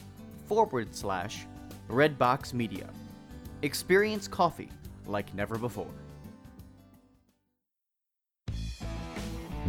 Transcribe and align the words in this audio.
forward 0.47 0.95
slash 0.95 1.45
Breadbox 1.89 2.53
Media. 2.53 2.89
Experience 3.61 4.27
coffee 4.27 4.69
like 5.05 5.33
never 5.33 5.57
before. 5.57 5.87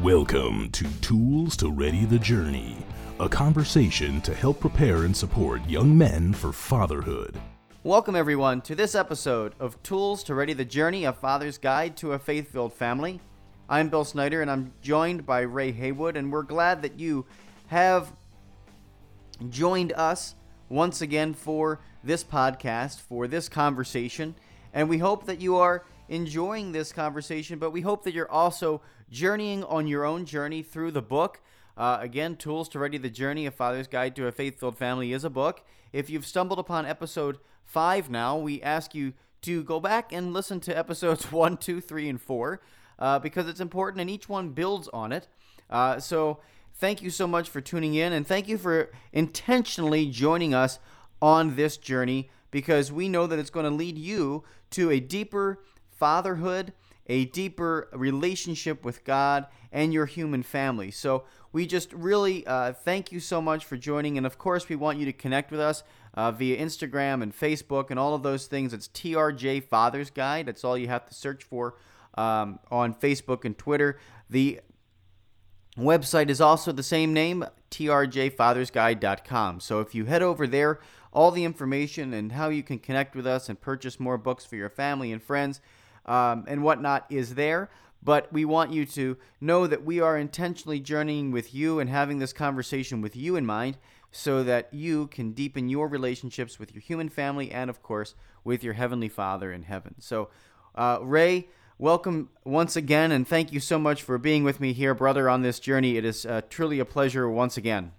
Welcome 0.03 0.71
to 0.73 0.85
Tools 1.01 1.57
to 1.57 1.71
Ready 1.71 2.05
the 2.05 2.19
Journey, 2.19 2.77
a 3.19 3.29
conversation 3.29 4.21
to 4.23 4.35
help 4.35 4.61
prepare 4.61 5.05
and 5.05 5.16
support 5.16 5.66
young 5.66 5.97
men 5.97 6.35
for 6.35 6.53
fatherhood. 6.53 7.41
Welcome, 7.87 8.17
everyone, 8.17 8.63
to 8.63 8.75
this 8.75 8.97
episode 8.97 9.55
of 9.61 9.81
Tools 9.85 10.25
to 10.25 10.35
Ready 10.35 10.55
the 10.55 10.65
Journey, 10.65 11.05
a 11.05 11.13
father's 11.13 11.57
guide 11.57 11.97
to 11.99 12.15
a 12.15 12.19
faith 12.19 12.51
filled 12.51 12.73
family. 12.73 13.21
I'm 13.69 13.91
Bill 13.91 14.05
Snyder, 14.05 14.43
and 14.43 14.51
I'm 14.51 14.73
joined 14.83 15.24
by 15.24 15.43
Ray 15.43 15.71
Haywood, 15.71 16.16
and 16.16 16.33
we're 16.33 16.43
glad 16.43 16.83
that 16.83 16.99
you 16.99 17.27
have 17.69 18.13
joined 19.51 19.93
us 19.93 20.35
once 20.69 21.01
again 21.01 21.33
for 21.33 21.80
this 22.02 22.25
podcast, 22.25 23.02
for 23.02 23.29
this 23.29 23.49
conversation. 23.49 24.35
And 24.75 24.88
we 24.88 24.99
hope 24.99 25.27
that 25.27 25.41
you 25.41 25.55
are 25.59 25.85
enjoying 26.09 26.73
this 26.73 26.93
conversation, 26.93 27.60
but 27.60 27.71
we 27.71 27.82
hope 27.82 28.03
that 28.03 28.15
you're 28.15 28.29
also 28.29 28.82
journeying 29.13 29.63
on 29.63 29.87
your 29.87 30.05
own 30.05 30.25
journey 30.25 30.65
through 30.65 30.91
the 30.91 31.03
book. 31.03 31.41
Uh, 31.77 31.99
again, 32.01 32.35
Tools 32.35 32.69
to 32.71 32.80
Ready 32.80 32.99
the 32.99 33.10
Journey, 33.10 33.47
A 33.47 33.53
Father's 33.53 33.87
Guide 33.87 34.16
to 34.16 34.27
a 34.27 34.32
Faith 34.32 34.59
Filled 34.59 34.77
Family 34.77 35.13
is 35.13 35.23
a 35.23 35.30
book. 35.30 35.65
If 35.93 36.10
you've 36.10 36.27
stumbled 36.27 36.59
upon 36.59 36.85
episode 36.85 37.38
five 37.67 38.09
now, 38.09 38.39
we 38.39 38.63
ask 38.63 38.95
you 38.95 39.13
to 39.43 39.63
go 39.63 39.79
back 39.81 40.13
and 40.13 40.33
listen 40.33 40.61
to 40.61 40.77
episodes 40.77 41.31
one, 41.33 41.57
two, 41.57 41.81
three, 41.81 42.09
and 42.09 42.21
four 42.21 42.61
uh, 42.99 43.19
because 43.19 43.49
it's 43.49 43.61
important 43.61 44.01
and 44.01 44.09
each 44.09 44.29
one 44.29 44.51
builds 44.51 44.89
on 44.89 45.13
it. 45.13 45.29
Uh, 45.69 46.01
so, 46.01 46.41
thank 46.75 47.03
you 47.03 47.11
so 47.11 47.27
much 47.27 47.49
for 47.49 47.61
tuning 47.61 47.95
in 47.95 48.13
and 48.13 48.27
thank 48.27 48.49
you 48.49 48.57
for 48.57 48.91
intentionally 49.13 50.07
joining 50.07 50.55
us 50.55 50.79
on 51.21 51.57
this 51.57 51.77
journey 51.77 52.31
because 52.51 52.93
we 52.93 53.09
know 53.09 53.27
that 53.27 53.39
it's 53.39 53.51
going 53.51 53.65
to 53.65 53.71
lead 53.71 53.99
you 53.99 54.45
to 54.71 54.91
a 54.91 55.01
deeper 55.01 55.63
fatherhood, 55.89 56.73
a 57.07 57.25
deeper 57.27 57.89
relationship 57.93 58.85
with 58.85 59.05
God 59.05 59.47
and 59.73 59.93
your 59.93 60.07
human 60.07 60.43
family. 60.43 60.91
So 60.91 61.25
we 61.53 61.67
just 61.67 61.93
really 61.93 62.47
uh, 62.47 62.73
thank 62.73 63.13
you 63.13 63.21
so 63.21 63.41
much 63.41 63.65
for 63.65 63.77
joining. 63.77 64.17
And 64.17 64.27
of 64.27 64.39
course, 64.39 64.69
we 64.69 64.77
want 64.77 64.99
you 64.99 65.06
to 65.06 65.12
connect 65.12 65.50
with 65.50 65.61
us 65.61 65.83
uh, 66.17 66.33
via 66.33 66.56
Instagram 66.59 67.22
and 67.22 67.37
Facebook 67.37 67.91
and 67.91 67.99
all 67.99 68.15
of 68.15 68.22
those 68.22 68.47
things. 68.47 68.72
It's 68.72 68.89
TRJ 68.89 69.65
Father's 69.65 70.11
Guide. 70.11 70.47
That's 70.47 70.65
all 70.65 70.78
you 70.78 70.89
have 70.89 71.06
to 71.06 71.15
search 71.15 71.45
for 71.45 71.77
um, 72.17 72.59
on 72.71 72.95
Facebook 72.95 73.45
and 73.45 73.56
Twitter. 73.56 73.99
The 74.31 74.61
website 75.78 76.31
is 76.31 76.41
also 76.41 76.72
the 76.72 76.83
same 76.83 77.12
name, 77.12 77.44
trjfathersguide.com. 77.71 79.60
So 79.60 79.81
if 79.81 79.94
you 79.94 80.06
head 80.06 80.22
over 80.22 80.47
there, 80.47 80.81
all 81.12 81.31
the 81.31 81.44
information 81.44 82.12
and 82.15 82.32
how 82.32 82.49
you 82.49 82.62
can 82.62 82.78
connect 82.78 83.15
with 83.15 83.26
us 83.26 83.49
and 83.49 83.60
purchase 83.60 84.00
more 84.00 84.19
books 84.19 84.44
for 84.44 84.56
your 84.56 84.69
family 84.71 85.12
and 85.12 85.22
friends 85.22 85.60
um, 86.06 86.44
and 86.49 86.62
whatnot 86.62 87.06
is 87.10 87.34
there. 87.34 87.71
But 88.03 88.32
we 88.32 88.44
want 88.44 88.72
you 88.72 88.87
to 88.87 89.16
know 89.41 89.66
that 89.66 89.84
we 89.84 90.00
are 90.00 90.16
intentionally 90.16 90.78
journeying 90.78 91.32
with 91.32 91.55
you 91.55 91.81
and 91.81 91.91
having 91.91 92.19
this 92.19 92.32
conversation 92.32 93.00
with 93.00 93.16
you 93.16 93.37
in 93.37 93.44
mind 93.44 93.78
so 94.16 94.43
that 94.43 94.72
you 94.72 95.09
can 95.09 95.32
deepen 95.32 95.69
your 95.69 95.88
relationships 95.88 96.59
with 96.59 96.75
your 96.75 96.81
human 96.81 97.09
family 97.09 97.50
and, 97.50 97.69
of 97.69 97.82
course, 97.82 98.15
with 98.44 98.65
your 98.65 98.72
Heavenly 98.72 99.10
Father 99.10 99.53
in 99.53 99.65
heaven. 99.65 99.94
So, 99.99 100.31
uh, 100.75 100.99
Ray, 101.03 101.49
welcome 101.78 102.31
once 102.43 102.76
again, 102.76 103.12
and 103.12 103.28
thank 103.28 103.53
you 103.53 103.60
so 103.60 103.78
much 103.78 104.03
for 104.03 104.16
being 104.16 104.43
with 104.43 104.59
me 104.59 104.72
here, 104.72 104.94
brother, 104.94 105.28
on 105.28 105.43
this 105.43 105.60
journey. 105.60 105.99
It 105.99 106.06
is 106.06 106.25
uh, 106.25 106.41
truly 106.49 106.78
a 106.78 106.87
pleasure 106.87 107.28
once 107.28 107.59
again. 107.59 107.93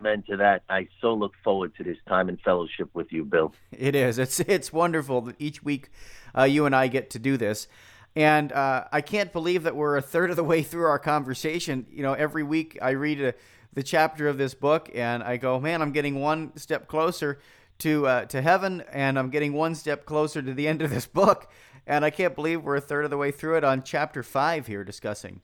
Amen 0.00 0.22
to 0.30 0.36
that. 0.36 0.62
I 0.68 0.86
so 1.00 1.14
look 1.14 1.32
forward 1.42 1.74
to 1.78 1.82
this 1.82 1.96
time 2.06 2.28
in 2.28 2.36
fellowship 2.36 2.88
with 2.94 3.10
you, 3.10 3.24
Bill. 3.24 3.52
It 3.72 3.96
is. 3.96 4.18
It's 4.20 4.38
it's 4.38 4.72
wonderful 4.72 5.22
that 5.22 5.36
each 5.40 5.64
week 5.64 5.90
uh, 6.38 6.44
you 6.44 6.66
and 6.66 6.76
I 6.76 6.86
get 6.86 7.10
to 7.10 7.18
do 7.18 7.36
this. 7.36 7.66
And 8.14 8.52
uh, 8.52 8.84
I 8.92 9.00
can't 9.00 9.32
believe 9.32 9.62
that 9.62 9.74
we're 9.74 9.96
a 9.96 10.02
third 10.02 10.30
of 10.30 10.36
the 10.36 10.44
way 10.44 10.62
through 10.62 10.84
our 10.84 10.98
conversation. 10.98 11.86
You 11.90 12.02
know, 12.02 12.12
every 12.12 12.42
week 12.42 12.78
I 12.82 12.90
read 12.90 13.20
a, 13.20 13.34
the 13.72 13.82
chapter 13.82 14.28
of 14.28 14.38
this 14.38 14.54
book 14.54 14.90
and 14.94 15.22
I 15.22 15.36
go, 15.36 15.58
man, 15.58 15.82
I'm 15.82 15.92
getting 15.92 16.20
one 16.20 16.56
step 16.56 16.88
closer 16.88 17.38
to 17.78 18.06
uh, 18.06 18.24
to 18.26 18.40
heaven, 18.40 18.82
and 18.92 19.18
I'm 19.18 19.30
getting 19.30 19.52
one 19.52 19.74
step 19.74 20.04
closer 20.04 20.40
to 20.40 20.54
the 20.54 20.68
end 20.68 20.82
of 20.82 20.90
this 20.90 21.06
book. 21.06 21.50
And 21.86 22.04
I 22.04 22.10
can't 22.10 22.34
believe 22.34 22.62
we're 22.62 22.76
a 22.76 22.80
third 22.80 23.04
of 23.04 23.10
the 23.10 23.16
way 23.16 23.32
through 23.32 23.56
it 23.56 23.64
on 23.64 23.82
chapter 23.82 24.22
five 24.22 24.66
here, 24.66 24.84
discussing 24.84 25.40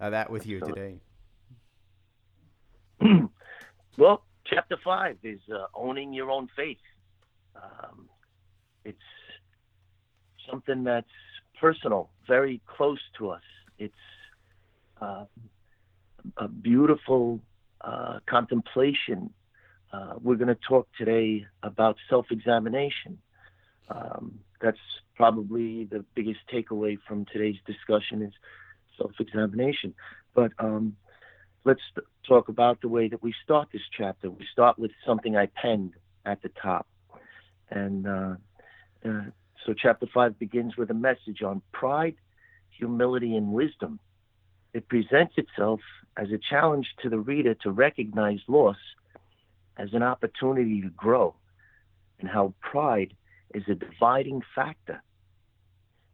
uh, 0.00 0.10
that 0.10 0.30
with 0.30 0.46
you 0.46 0.60
today. 0.60 1.00
well, 3.98 4.22
chapter 4.46 4.78
five 4.82 5.18
is 5.22 5.40
uh, 5.52 5.66
owning 5.74 6.14
your 6.14 6.30
own 6.30 6.48
faith. 6.56 6.78
Um, 7.54 8.08
it's 8.84 8.98
something 10.50 10.84
that's 10.84 11.06
personal, 11.60 12.10
very 12.26 12.62
close 12.66 13.00
to 13.18 13.30
us. 13.30 13.42
It's 13.78 13.94
uh, 15.02 15.24
a 16.38 16.48
beautiful 16.48 17.40
uh, 17.80 18.18
contemplation. 18.26 19.30
Uh, 19.92 20.14
we're 20.22 20.36
going 20.36 20.48
to 20.48 20.58
talk 20.68 20.88
today 20.98 21.46
about 21.62 21.96
self 22.08 22.26
examination. 22.30 23.18
Um, 23.88 24.40
that's 24.60 24.78
probably 25.14 25.84
the 25.84 26.04
biggest 26.14 26.40
takeaway 26.52 26.98
from 27.06 27.24
today's 27.32 27.56
discussion 27.66 28.22
is 28.22 28.32
self 28.98 29.12
examination. 29.18 29.94
But 30.34 30.52
um, 30.58 30.96
let's 31.64 31.80
talk 32.26 32.48
about 32.48 32.80
the 32.80 32.88
way 32.88 33.08
that 33.08 33.22
we 33.22 33.34
start 33.44 33.68
this 33.72 33.82
chapter. 33.96 34.30
We 34.30 34.46
start 34.52 34.78
with 34.78 34.90
something 35.06 35.36
I 35.36 35.46
penned 35.46 35.94
at 36.24 36.42
the 36.42 36.50
top. 36.60 36.86
And 37.70 38.06
uh, 38.06 38.34
uh, 39.04 39.22
so, 39.64 39.74
chapter 39.74 40.06
5 40.12 40.38
begins 40.38 40.76
with 40.76 40.90
a 40.90 40.94
message 40.94 41.42
on 41.42 41.62
pride, 41.72 42.14
humility, 42.70 43.36
and 43.36 43.52
wisdom. 43.52 43.98
It 44.76 44.88
presents 44.88 45.32
itself 45.38 45.80
as 46.18 46.30
a 46.32 46.38
challenge 46.50 46.86
to 47.02 47.08
the 47.08 47.18
reader 47.18 47.54
to 47.62 47.70
recognize 47.70 48.40
loss 48.46 48.76
as 49.78 49.94
an 49.94 50.02
opportunity 50.02 50.82
to 50.82 50.90
grow, 50.90 51.34
and 52.20 52.28
how 52.28 52.52
pride 52.60 53.14
is 53.54 53.62
a 53.68 53.74
dividing 53.74 54.42
factor. 54.54 55.02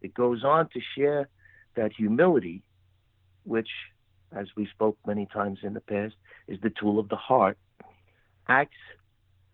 It 0.01 0.15
goes 0.15 0.45
on 0.45 0.69
to 0.75 0.81
share 0.97 1.29
that 1.75 1.93
humility, 1.93 2.63
which, 3.43 3.71
as 4.31 4.47
we 4.57 4.69
spoke 4.69 4.97
many 5.05 5.27
times 5.27 5.59
in 5.65 5.75
the 5.75 5.81
past, 5.81 6.15
is 6.47 6.61
the 6.63 6.71
tool 6.71 7.01
of 7.01 7.09
the 7.09 7.17
heart, 7.17 7.59
acts 8.47 8.85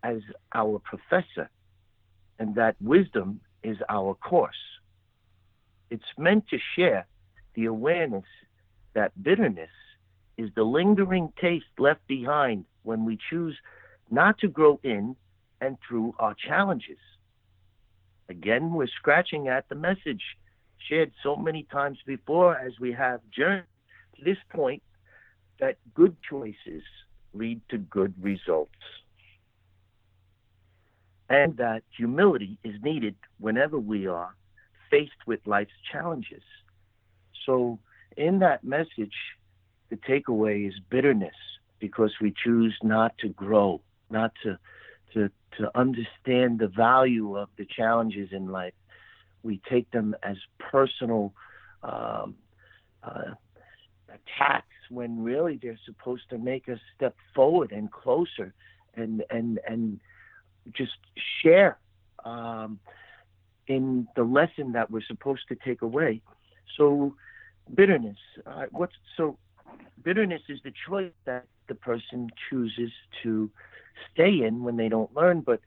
as 0.02 0.18
our 0.54 0.80
professor, 0.80 1.48
and 2.38 2.56
that 2.56 2.76
wisdom 2.78 3.40
is 3.62 3.78
our 3.88 4.12
course. 4.16 4.80
It's 5.88 6.12
meant 6.18 6.46
to 6.48 6.58
share 6.76 7.06
the 7.54 7.64
awareness 7.64 8.26
that 8.94 9.22
bitterness 9.22 9.70
is 10.36 10.50
the 10.54 10.62
lingering 10.64 11.32
taste 11.40 11.66
left 11.78 12.06
behind 12.06 12.64
when 12.82 13.04
we 13.04 13.18
choose 13.30 13.56
not 14.10 14.38
to 14.38 14.48
grow 14.48 14.80
in 14.82 15.16
and 15.60 15.76
through 15.86 16.14
our 16.18 16.34
challenges. 16.34 16.98
Again, 18.28 18.72
we're 18.72 18.86
scratching 18.86 19.48
at 19.48 19.68
the 19.68 19.74
message 19.74 20.22
shared 20.88 21.12
so 21.22 21.36
many 21.36 21.64
times 21.64 21.98
before 22.06 22.56
as 22.56 22.72
we 22.80 22.92
have 22.92 23.20
journeyed 23.36 23.64
to 24.16 24.24
this 24.24 24.38
point 24.50 24.82
that 25.60 25.76
good 25.94 26.16
choices 26.28 26.82
lead 27.34 27.60
to 27.68 27.78
good 27.78 28.14
results 28.20 28.72
and 31.28 31.56
that 31.56 31.82
humility 31.96 32.58
is 32.64 32.74
needed 32.82 33.14
whenever 33.38 33.78
we 33.78 34.06
are 34.06 34.34
faced 34.90 35.26
with 35.26 35.40
life's 35.46 35.72
challenges. 35.92 36.42
So, 37.44 37.78
in 38.18 38.40
that 38.40 38.64
message, 38.64 39.14
the 39.88 39.96
takeaway 39.96 40.68
is 40.68 40.74
bitterness 40.90 41.34
because 41.78 42.12
we 42.20 42.34
choose 42.44 42.76
not 42.82 43.16
to 43.18 43.28
grow, 43.28 43.80
not 44.10 44.32
to, 44.42 44.58
to, 45.14 45.30
to 45.56 45.70
understand 45.78 46.58
the 46.58 46.68
value 46.68 47.38
of 47.38 47.48
the 47.56 47.64
challenges 47.64 48.30
in 48.32 48.48
life. 48.48 48.74
We 49.42 49.60
take 49.70 49.90
them 49.92 50.16
as 50.22 50.36
personal 50.58 51.32
um, 51.82 52.34
uh, 53.02 53.34
attacks 54.08 54.66
when 54.90 55.22
really 55.22 55.58
they're 55.62 55.78
supposed 55.86 56.28
to 56.30 56.38
make 56.38 56.68
us 56.68 56.80
step 56.96 57.14
forward 57.34 57.72
and 57.72 57.90
closer 57.90 58.52
and 58.94 59.22
and 59.30 59.60
and 59.68 60.00
just 60.72 60.96
share 61.40 61.78
um, 62.24 62.80
in 63.68 64.08
the 64.16 64.24
lesson 64.24 64.72
that 64.72 64.90
we're 64.90 65.02
supposed 65.06 65.42
to 65.48 65.54
take 65.54 65.82
away. 65.82 66.20
So 66.76 67.14
bitterness, 67.74 68.18
uh, 68.46 68.66
what's 68.70 68.94
so 69.16 69.38
bitterness 70.02 70.42
is 70.48 70.58
the 70.64 70.72
choice 70.88 71.12
that 71.26 71.46
the 71.68 71.74
person 71.74 72.30
chooses 72.48 72.90
to 73.22 73.50
stay 74.12 74.42
in 74.42 74.62
when 74.62 74.76
they 74.76 74.88
don't 74.88 75.14
learn. 75.14 75.40
But 75.40 75.60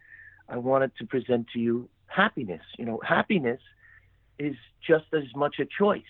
I 0.49 0.57
wanted 0.57 0.91
to 0.97 1.05
present 1.05 1.47
to 1.53 1.59
you 1.59 1.89
happiness. 2.07 2.61
You 2.77 2.85
know, 2.85 2.99
happiness 3.07 3.59
is 4.39 4.55
just 4.85 5.05
as 5.13 5.23
much 5.35 5.55
a 5.59 5.65
choice. 5.65 6.01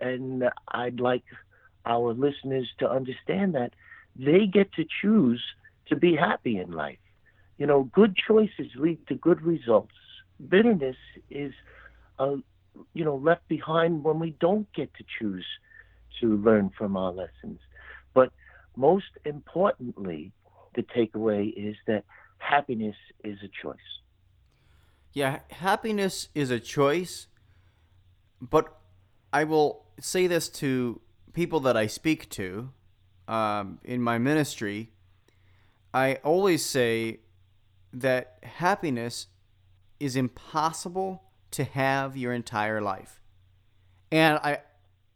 And 0.00 0.44
I'd 0.68 1.00
like 1.00 1.24
our 1.84 2.12
listeners 2.12 2.68
to 2.78 2.90
understand 2.90 3.54
that 3.54 3.72
they 4.16 4.46
get 4.46 4.72
to 4.74 4.84
choose 5.02 5.42
to 5.88 5.96
be 5.96 6.14
happy 6.16 6.58
in 6.58 6.72
life. 6.72 6.98
You 7.58 7.66
know, 7.66 7.84
good 7.92 8.16
choices 8.16 8.68
lead 8.76 9.06
to 9.08 9.14
good 9.14 9.42
results. 9.42 9.94
Bitterness 10.48 10.96
is, 11.30 11.52
uh, 12.18 12.36
you 12.94 13.04
know, 13.04 13.16
left 13.16 13.46
behind 13.48 14.04
when 14.04 14.18
we 14.18 14.30
don't 14.40 14.70
get 14.72 14.92
to 14.94 15.04
choose 15.18 15.46
to 16.20 16.36
learn 16.38 16.70
from 16.76 16.96
our 16.96 17.12
lessons. 17.12 17.60
But 18.14 18.32
most 18.76 19.10
importantly, 19.24 20.32
the 20.74 20.82
takeaway 20.82 21.52
is 21.56 21.76
that 21.86 22.04
happiness 22.38 22.96
is 23.24 23.38
a 23.42 23.48
choice. 23.62 23.76
Yeah, 25.12 25.40
happiness 25.50 26.28
is 26.34 26.50
a 26.50 26.60
choice, 26.60 27.26
but 28.40 28.76
I 29.32 29.44
will 29.44 29.84
say 30.00 30.26
this 30.26 30.48
to 30.50 31.00
people 31.32 31.60
that 31.60 31.76
I 31.76 31.86
speak 31.86 32.28
to 32.30 32.70
um, 33.26 33.78
in 33.84 34.00
my 34.00 34.18
ministry. 34.18 34.92
I 35.92 36.16
always 36.16 36.64
say 36.64 37.20
that 37.92 38.38
happiness 38.42 39.26
is 39.98 40.14
impossible 40.14 41.22
to 41.52 41.64
have 41.64 42.16
your 42.16 42.32
entire 42.32 42.80
life. 42.80 43.20
And 44.10 44.38
I 44.38 44.60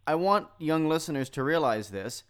I 0.07 0.17
want 0.17 0.49
young 0.59 0.89
listeners 0.89 1.31
to 1.31 1.43
realize 1.43 1.91
this 1.91 2.25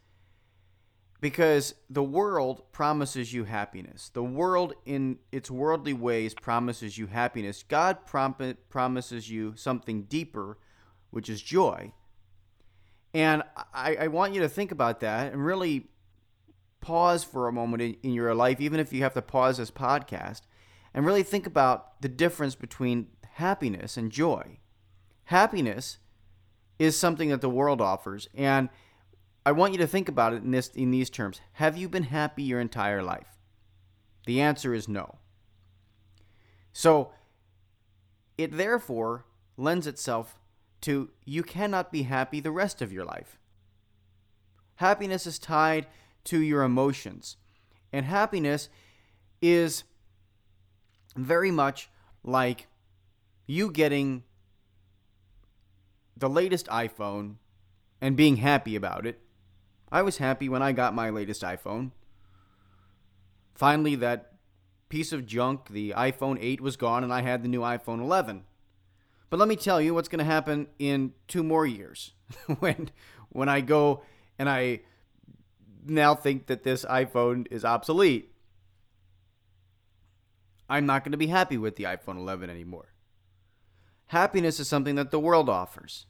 because 1.20 1.74
the 1.88 2.02
world 2.02 2.70
promises 2.72 3.32
you 3.32 3.44
happiness. 3.44 4.10
The 4.12 4.24
world 4.24 4.74
in 4.84 5.18
its 5.30 5.50
worldly 5.50 5.94
ways 5.94 6.34
promises 6.34 6.98
you 6.98 7.06
happiness. 7.06 7.62
God 7.62 8.04
prom- 8.06 8.56
promises 8.68 9.30
you 9.30 9.54
something 9.56 10.02
deeper, 10.02 10.58
which 11.10 11.30
is 11.30 11.40
joy. 11.40 11.92
And 13.14 13.42
I, 13.72 13.96
I 14.00 14.06
want 14.08 14.34
you 14.34 14.40
to 14.40 14.48
think 14.48 14.72
about 14.72 15.00
that 15.00 15.32
and 15.32 15.44
really 15.44 15.88
pause 16.80 17.22
for 17.22 17.46
a 17.46 17.52
moment 17.52 17.82
in, 17.82 17.96
in 18.02 18.12
your 18.12 18.34
life, 18.34 18.60
even 18.60 18.80
if 18.80 18.92
you 18.92 19.02
have 19.02 19.14
to 19.14 19.22
pause 19.22 19.58
this 19.58 19.70
podcast, 19.70 20.40
and 20.92 21.06
really 21.06 21.22
think 21.22 21.46
about 21.46 22.00
the 22.02 22.08
difference 22.08 22.54
between 22.54 23.06
happiness 23.34 23.96
and 23.96 24.10
joy. 24.10 24.58
Happiness 25.24 25.98
is 26.78 26.98
something 26.98 27.28
that 27.30 27.40
the 27.40 27.50
world 27.50 27.80
offers, 27.80 28.28
and 28.34 28.68
I 29.44 29.52
want 29.52 29.72
you 29.72 29.78
to 29.78 29.86
think 29.86 30.08
about 30.08 30.32
it 30.32 30.42
in 30.42 30.50
this 30.50 30.68
in 30.68 30.90
these 30.90 31.10
terms. 31.10 31.40
Have 31.54 31.76
you 31.76 31.88
been 31.88 32.04
happy 32.04 32.42
your 32.42 32.60
entire 32.60 33.02
life? 33.02 33.38
The 34.26 34.40
answer 34.40 34.74
is 34.74 34.88
no. 34.88 35.18
So 36.72 37.12
it 38.38 38.56
therefore 38.56 39.26
lends 39.56 39.86
itself 39.86 40.38
to 40.82 41.10
you 41.24 41.42
cannot 41.42 41.92
be 41.92 42.02
happy 42.02 42.40
the 42.40 42.50
rest 42.50 42.82
of 42.82 42.92
your 42.92 43.04
life. 43.04 43.38
Happiness 44.76 45.26
is 45.26 45.38
tied 45.38 45.86
to 46.24 46.40
your 46.40 46.62
emotions. 46.62 47.36
And 47.92 48.06
happiness 48.06 48.68
is 49.40 49.84
very 51.14 51.50
much 51.50 51.90
like 52.24 52.66
you 53.46 53.70
getting 53.70 54.24
the 56.16 56.28
latest 56.28 56.66
iPhone 56.68 57.36
and 58.00 58.16
being 58.16 58.36
happy 58.36 58.76
about 58.76 59.06
it. 59.06 59.20
I 59.90 60.02
was 60.02 60.18
happy 60.18 60.48
when 60.48 60.62
I 60.62 60.72
got 60.72 60.94
my 60.94 61.10
latest 61.10 61.42
iPhone. 61.42 61.90
Finally, 63.54 63.96
that 63.96 64.32
piece 64.88 65.12
of 65.12 65.26
junk, 65.26 65.68
the 65.68 65.94
iPhone 65.96 66.38
8, 66.40 66.60
was 66.60 66.76
gone 66.76 67.04
and 67.04 67.12
I 67.12 67.22
had 67.22 67.42
the 67.42 67.48
new 67.48 67.60
iPhone 67.60 68.00
11. 68.00 68.44
But 69.30 69.38
let 69.38 69.48
me 69.48 69.56
tell 69.56 69.80
you 69.80 69.94
what's 69.94 70.08
going 70.08 70.18
to 70.18 70.24
happen 70.24 70.66
in 70.78 71.14
two 71.26 71.42
more 71.42 71.66
years 71.66 72.12
when 72.58 72.90
when 73.30 73.48
I 73.48 73.62
go 73.62 74.02
and 74.38 74.48
I 74.48 74.80
now 75.86 76.14
think 76.14 76.46
that 76.46 76.62
this 76.62 76.84
iPhone 76.84 77.46
is 77.50 77.64
obsolete. 77.64 78.30
I'm 80.68 80.86
not 80.86 81.04
going 81.04 81.12
to 81.12 81.18
be 81.18 81.26
happy 81.26 81.56
with 81.56 81.76
the 81.76 81.84
iPhone 81.84 82.18
11 82.18 82.50
anymore. 82.50 82.91
Happiness 84.12 84.60
is 84.60 84.68
something 84.68 84.96
that 84.96 85.10
the 85.10 85.18
world 85.18 85.48
offers. 85.48 86.04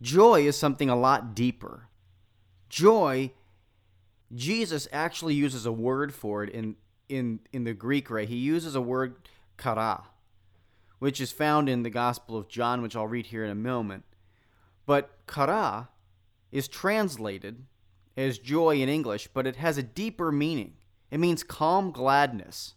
Joy 0.00 0.46
is 0.46 0.56
something 0.56 0.88
a 0.88 0.96
lot 0.96 1.34
deeper. 1.34 1.88
Joy, 2.70 3.32
Jesus 4.34 4.88
actually 4.92 5.34
uses 5.34 5.66
a 5.66 5.70
word 5.70 6.14
for 6.14 6.42
it 6.42 6.48
in, 6.48 6.76
in, 7.06 7.40
in 7.52 7.64
the 7.64 7.74
Greek, 7.74 8.08
right? 8.08 8.26
He 8.26 8.36
uses 8.36 8.74
a 8.74 8.80
word, 8.80 9.28
chara, 9.62 10.04
which 11.00 11.20
is 11.20 11.30
found 11.30 11.68
in 11.68 11.82
the 11.82 11.90
Gospel 11.90 12.34
of 12.34 12.48
John, 12.48 12.80
which 12.80 12.96
I'll 12.96 13.06
read 13.06 13.26
here 13.26 13.44
in 13.44 13.50
a 13.50 13.54
moment. 13.54 14.04
But 14.86 15.10
chara 15.30 15.90
is 16.50 16.66
translated 16.66 17.66
as 18.16 18.38
joy 18.38 18.76
in 18.76 18.88
English, 18.88 19.28
but 19.34 19.46
it 19.46 19.56
has 19.56 19.76
a 19.76 19.82
deeper 19.82 20.32
meaning. 20.32 20.78
It 21.10 21.20
means 21.20 21.42
calm 21.42 21.90
gladness. 21.90 22.72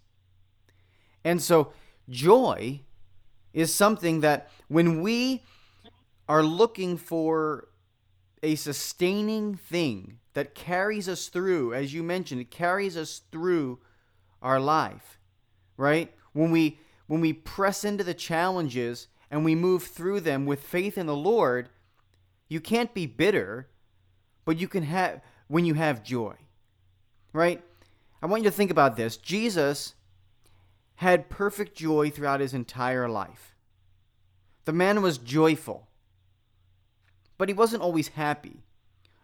And 1.23 1.41
so, 1.41 1.71
joy 2.09 2.81
is 3.53 3.73
something 3.73 4.21
that 4.21 4.49
when 4.67 5.01
we 5.01 5.43
are 6.27 6.43
looking 6.43 6.97
for 6.97 7.67
a 8.43 8.55
sustaining 8.55 9.55
thing 9.55 10.19
that 10.33 10.55
carries 10.55 11.09
us 11.09 11.27
through, 11.27 11.73
as 11.73 11.93
you 11.93 12.03
mentioned, 12.03 12.41
it 12.41 12.51
carries 12.51 12.95
us 12.95 13.21
through 13.31 13.79
our 14.41 14.59
life, 14.59 15.19
right? 15.77 16.13
When 16.33 16.51
we 16.51 16.79
when 17.07 17.19
we 17.19 17.33
press 17.33 17.83
into 17.83 18.05
the 18.05 18.13
challenges 18.13 19.07
and 19.29 19.43
we 19.43 19.53
move 19.53 19.83
through 19.83 20.21
them 20.21 20.45
with 20.45 20.63
faith 20.63 20.97
in 20.97 21.07
the 21.07 21.15
Lord, 21.15 21.67
you 22.47 22.61
can't 22.61 22.93
be 22.93 23.05
bitter, 23.05 23.67
but 24.45 24.57
you 24.57 24.69
can 24.69 24.83
have 24.83 25.21
when 25.47 25.65
you 25.65 25.73
have 25.73 26.03
joy. 26.03 26.35
Right? 27.33 27.61
I 28.21 28.27
want 28.27 28.43
you 28.43 28.49
to 28.49 28.55
think 28.55 28.71
about 28.71 28.95
this. 28.95 29.17
Jesus 29.17 29.95
had 31.01 31.31
perfect 31.31 31.75
joy 31.75 32.11
throughout 32.11 32.41
his 32.41 32.53
entire 32.53 33.09
life. 33.09 33.55
The 34.65 34.71
man 34.71 35.01
was 35.01 35.17
joyful, 35.17 35.87
but 37.39 37.49
he 37.49 37.55
wasn't 37.55 37.81
always 37.81 38.09
happy. 38.09 38.61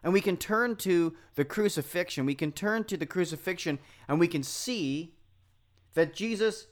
And 0.02 0.12
we 0.12 0.20
can 0.20 0.38
turn 0.38 0.76
to 0.78 1.16
the 1.36 1.46
crucifixion. 1.46 2.26
We 2.26 2.34
can 2.34 2.52
turn 2.52 2.86
to 2.86 2.98
the 2.98 3.06
crucifixion 3.06 3.78
and 4.08 4.20
we 4.20 4.28
can 4.28 4.42
see 4.42 5.14
that 5.94 6.16
Jesus 6.16 6.66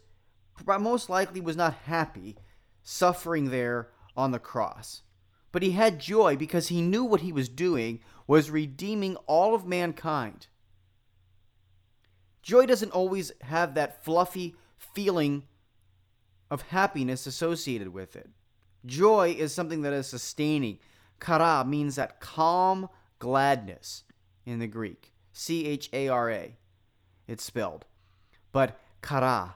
most 0.66 1.08
likely 1.08 1.40
was 1.40 1.56
not 1.56 1.76
happy 1.86 2.38
suffering 2.82 3.52
there 3.52 3.90
on 4.18 4.32
the 4.32 4.40
cross. 4.40 5.04
But 5.52 5.62
he 5.62 5.72
had 5.72 6.00
joy 6.00 6.36
because 6.36 6.70
he 6.70 6.82
knew 6.82 7.04
what 7.04 7.22
he 7.22 7.32
was 7.32 7.48
doing 7.48 8.00
was 8.26 8.50
redeeming 8.50 9.18
all 9.28 9.54
of 9.54 9.68
mankind. 9.68 10.48
Joy 12.42 12.66
doesn't 12.66 12.92
always 12.92 13.32
have 13.42 13.76
that 13.76 14.04
fluffy 14.04 14.56
feeling 14.96 15.44
of 16.50 16.64
happiness 16.64 17.28
associated 17.28 17.90
with 17.90 18.16
it. 18.16 18.30
Joy 18.86 19.36
is 19.38 19.54
something 19.54 19.82
that 19.82 19.94
is 19.94 20.08
sustaining. 20.08 20.80
Chara 21.24 21.66
means 21.66 21.96
that 21.96 22.20
calm 22.20 22.90
gladness 23.20 24.04
in 24.46 24.60
the 24.60 24.68
Greek. 24.68 25.12
C 25.34 25.66
H 25.66 25.90
A 25.92 26.08
R 26.08 26.32
A. 26.32 26.56
It's 27.28 27.44
spelled. 27.44 27.86
But 28.52 28.80
chara. 29.06 29.56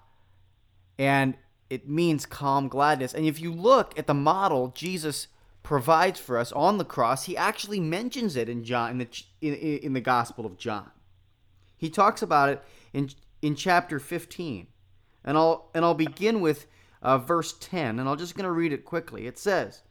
And 0.98 1.36
it 1.70 1.88
means 1.88 2.26
calm 2.26 2.68
gladness. 2.68 3.14
And 3.14 3.26
if 3.26 3.40
you 3.40 3.54
look 3.54 3.98
at 3.98 4.08
the 4.08 4.14
model 4.14 4.74
Jesus 4.76 5.28
provides 5.64 6.20
for 6.20 6.38
us 6.38 6.52
on 6.52 6.78
the 6.78 6.86
cross, 6.86 7.26
he 7.26 7.38
actually 7.38 7.80
mentions 7.80 8.36
it 8.36 8.50
in 8.50 8.64
John 8.64 8.92
in 8.92 8.98
the 8.98 9.24
in, 9.42 9.54
in 9.54 9.94
the 9.94 10.02
Gospel 10.02 10.46
of 10.46 10.58
John. 10.58 10.92
He 11.78 11.90
talks 11.90 12.22
about 12.22 12.50
it 12.50 12.64
in 12.94 13.10
in 13.42 13.56
chapter 13.56 14.00
15. 14.00 14.68
And 15.30 15.38
I'll 15.38 15.70
and 15.76 15.86
I'll 15.86 15.94
begin 15.94 16.42
with 16.42 16.66
uh, 17.04 17.20
verse 17.20 17.54
10 17.60 18.00
and 18.00 18.10
I'm 18.10 18.18
just 18.18 18.34
going 18.34 18.46
to 18.46 18.52
read 18.52 18.74
it 18.74 18.84
quickly. 18.84 19.28
It 19.28 19.38
says, 19.38 19.84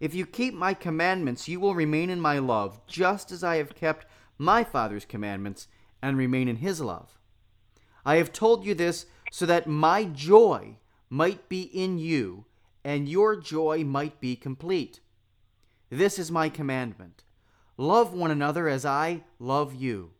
"If 0.00 0.14
you 0.14 0.26
keep 0.26 0.52
my 0.52 0.74
commandments, 0.74 1.48
you 1.48 1.60
will 1.60 1.74
remain 1.74 2.10
in 2.10 2.20
my 2.20 2.38
love, 2.38 2.86
just 2.86 3.32
as 3.32 3.42
I 3.42 3.56
have 3.56 3.74
kept 3.74 4.04
my 4.36 4.64
Father's 4.64 5.06
commandments 5.06 5.66
and 6.02 6.18
remain 6.18 6.46
in 6.46 6.56
his 6.56 6.78
love. 6.82 7.18
I 8.04 8.16
have 8.16 8.34
told 8.34 8.66
you 8.66 8.74
this 8.74 9.06
so 9.30 9.46
that 9.46 9.66
my 9.66 10.04
joy 10.04 10.76
might 11.08 11.48
be 11.48 11.62
in 11.62 11.98
you 11.98 12.44
and 12.84 13.08
your 13.08 13.34
joy 13.36 13.84
might 13.84 14.20
be 14.20 14.36
complete." 14.36 15.00
This 15.88 16.18
is 16.18 16.30
my 16.30 16.50
commandment 16.50 17.24
love 17.78 18.12
one 18.12 18.30
another 18.30 18.68
as 18.68 18.84
I 18.84 19.24
love 19.38 19.74
you. 19.74 20.10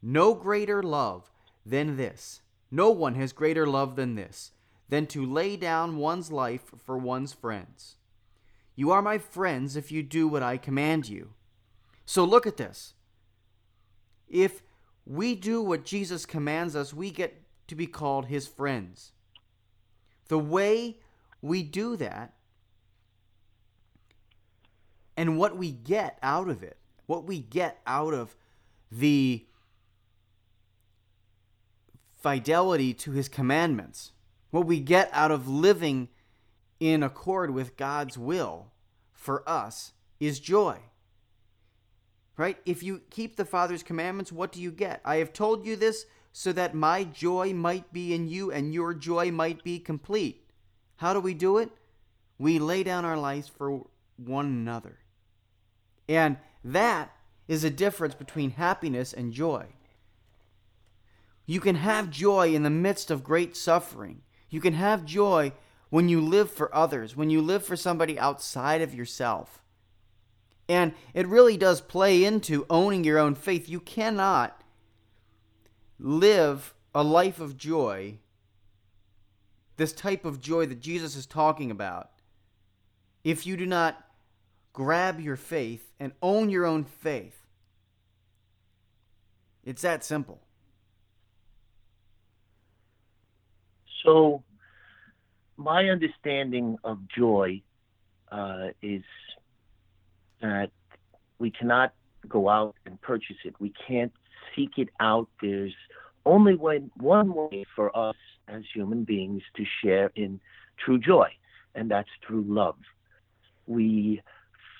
No 0.00 0.34
greater 0.34 0.80
love 0.80 1.32
than 1.66 1.96
this. 1.96 2.40
No 2.70 2.90
one 2.90 3.14
has 3.16 3.32
greater 3.32 3.66
love 3.66 3.96
than 3.96 4.14
this, 4.14 4.52
than 4.88 5.06
to 5.08 5.24
lay 5.24 5.56
down 5.56 5.96
one's 5.96 6.30
life 6.30 6.72
for 6.84 6.96
one's 6.96 7.32
friends. 7.32 7.96
You 8.76 8.90
are 8.92 9.02
my 9.02 9.18
friends 9.18 9.76
if 9.76 9.90
you 9.90 10.02
do 10.02 10.28
what 10.28 10.42
I 10.42 10.56
command 10.56 11.08
you. 11.08 11.30
So 12.06 12.24
look 12.24 12.46
at 12.46 12.56
this. 12.56 12.94
If 14.28 14.62
we 15.04 15.34
do 15.34 15.60
what 15.62 15.84
Jesus 15.84 16.24
commands 16.24 16.76
us, 16.76 16.94
we 16.94 17.10
get 17.10 17.42
to 17.68 17.74
be 17.74 17.86
called 17.86 18.26
his 18.26 18.46
friends. 18.46 19.12
The 20.28 20.38
way 20.38 20.98
we 21.42 21.62
do 21.62 21.96
that 21.96 22.34
and 25.16 25.36
what 25.36 25.56
we 25.56 25.72
get 25.72 26.18
out 26.22 26.48
of 26.48 26.62
it, 26.62 26.78
what 27.06 27.24
we 27.24 27.40
get 27.40 27.80
out 27.86 28.14
of 28.14 28.36
the 28.90 29.44
fidelity 32.20 32.94
to 32.94 33.12
his 33.12 33.28
commandments, 33.28 34.12
what 34.50 34.66
we 34.66 34.80
get 34.80 35.10
out 35.12 35.30
of 35.30 35.48
living 35.48 36.08
in 36.78 37.02
accord 37.02 37.50
with 37.50 37.76
God's 37.76 38.16
will 38.18 38.72
for 39.12 39.48
us 39.48 39.92
is 40.18 40.40
joy. 40.40 40.78
Right? 42.36 42.58
If 42.64 42.82
you 42.82 43.02
keep 43.10 43.36
the 43.36 43.44
Father's 43.44 43.82
commandments, 43.82 44.32
what 44.32 44.52
do 44.52 44.60
you 44.60 44.70
get? 44.70 45.00
I 45.04 45.16
have 45.16 45.32
told 45.32 45.66
you 45.66 45.76
this 45.76 46.06
so 46.32 46.52
that 46.52 46.74
my 46.74 47.04
joy 47.04 47.52
might 47.52 47.92
be 47.92 48.14
in 48.14 48.28
you 48.28 48.50
and 48.50 48.72
your 48.72 48.94
joy 48.94 49.30
might 49.30 49.62
be 49.62 49.78
complete. 49.78 50.48
How 50.96 51.12
do 51.12 51.20
we 51.20 51.34
do 51.34 51.58
it? 51.58 51.70
We 52.38 52.58
lay 52.58 52.82
down 52.82 53.04
our 53.04 53.18
lives 53.18 53.48
for 53.48 53.86
one 54.16 54.46
another. 54.46 54.98
And 56.08 56.38
that 56.64 57.12
is 57.48 57.64
a 57.64 57.70
difference 57.70 58.14
between 58.14 58.52
happiness 58.52 59.12
and 59.12 59.32
joy. 59.32 59.66
You 61.50 61.58
can 61.58 61.74
have 61.74 62.10
joy 62.10 62.54
in 62.54 62.62
the 62.62 62.70
midst 62.70 63.10
of 63.10 63.24
great 63.24 63.56
suffering. 63.56 64.22
You 64.50 64.60
can 64.60 64.74
have 64.74 65.04
joy 65.04 65.50
when 65.88 66.08
you 66.08 66.20
live 66.20 66.48
for 66.48 66.72
others, 66.72 67.16
when 67.16 67.28
you 67.28 67.42
live 67.42 67.64
for 67.64 67.74
somebody 67.74 68.16
outside 68.16 68.82
of 68.82 68.94
yourself. 68.94 69.60
And 70.68 70.92
it 71.12 71.26
really 71.26 71.56
does 71.56 71.80
play 71.80 72.22
into 72.22 72.66
owning 72.70 73.02
your 73.02 73.18
own 73.18 73.34
faith. 73.34 73.68
You 73.68 73.80
cannot 73.80 74.62
live 75.98 76.72
a 76.94 77.02
life 77.02 77.40
of 77.40 77.56
joy, 77.56 78.18
this 79.76 79.92
type 79.92 80.24
of 80.24 80.40
joy 80.40 80.66
that 80.66 80.78
Jesus 80.78 81.16
is 81.16 81.26
talking 81.26 81.72
about, 81.72 82.10
if 83.24 83.44
you 83.44 83.56
do 83.56 83.66
not 83.66 84.00
grab 84.72 85.18
your 85.18 85.34
faith 85.34 85.90
and 85.98 86.12
own 86.22 86.48
your 86.48 86.64
own 86.64 86.84
faith. 86.84 87.44
It's 89.64 89.82
that 89.82 90.04
simple. 90.04 90.40
So, 94.04 94.42
my 95.56 95.88
understanding 95.88 96.78
of 96.84 96.98
joy 97.16 97.62
uh, 98.32 98.68
is 98.82 99.02
that 100.40 100.70
we 101.38 101.50
cannot 101.50 101.92
go 102.28 102.48
out 102.48 102.74
and 102.86 103.00
purchase 103.00 103.36
it. 103.44 103.54
We 103.58 103.72
can't 103.86 104.12
seek 104.54 104.78
it 104.78 104.88
out. 105.00 105.28
There's 105.42 105.74
only 106.26 106.54
one, 106.54 106.90
one 106.96 107.34
way 107.34 107.64
for 107.74 107.96
us 107.96 108.16
as 108.48 108.62
human 108.74 109.04
beings 109.04 109.42
to 109.56 109.64
share 109.82 110.10
in 110.16 110.40
true 110.84 110.98
joy, 110.98 111.28
and 111.74 111.90
that's 111.90 112.08
through 112.26 112.44
love. 112.46 112.76
We 113.66 114.22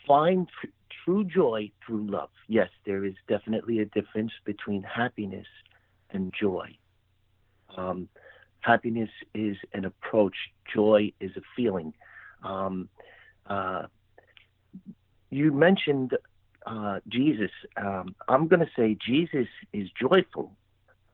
find 0.06 0.48
tr- 0.60 0.68
true 1.04 1.24
joy 1.24 1.70
through 1.86 2.10
love. 2.10 2.30
Yes, 2.48 2.68
there 2.84 3.04
is 3.04 3.14
definitely 3.28 3.80
a 3.80 3.84
difference 3.86 4.32
between 4.44 4.82
happiness 4.82 5.46
and 6.10 6.32
joy. 6.38 6.76
Um, 7.76 8.08
Happiness 8.60 9.10
is 9.34 9.56
an 9.72 9.84
approach. 9.84 10.36
Joy 10.74 11.12
is 11.20 11.32
a 11.36 11.40
feeling. 11.56 11.94
Um, 12.42 12.88
uh, 13.46 13.86
you 15.30 15.52
mentioned 15.52 16.16
uh, 16.66 17.00
Jesus. 17.08 17.50
Um, 17.76 18.14
I'm 18.28 18.48
going 18.48 18.60
to 18.60 18.70
say 18.76 18.96
Jesus 19.04 19.48
is 19.72 19.88
joyful 19.98 20.52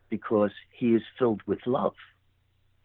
because 0.09 0.53
he 0.73 0.95
is 0.95 1.03
filled 1.19 1.43
with 1.47 1.61
love. 1.67 1.95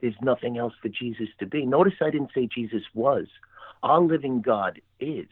There's 0.01 0.15
nothing 0.22 0.58
else 0.58 0.74
for 0.82 0.89
Jesus 0.89 1.27
to 1.39 1.46
be. 1.46 1.65
Notice 1.65 1.94
I 2.01 2.10
didn't 2.10 2.32
say 2.34 2.48
Jesus 2.48 2.84
was. 2.94 3.27
Our 3.84 4.01
living 4.01 4.41
God 4.41 4.82
is. 5.00 5.27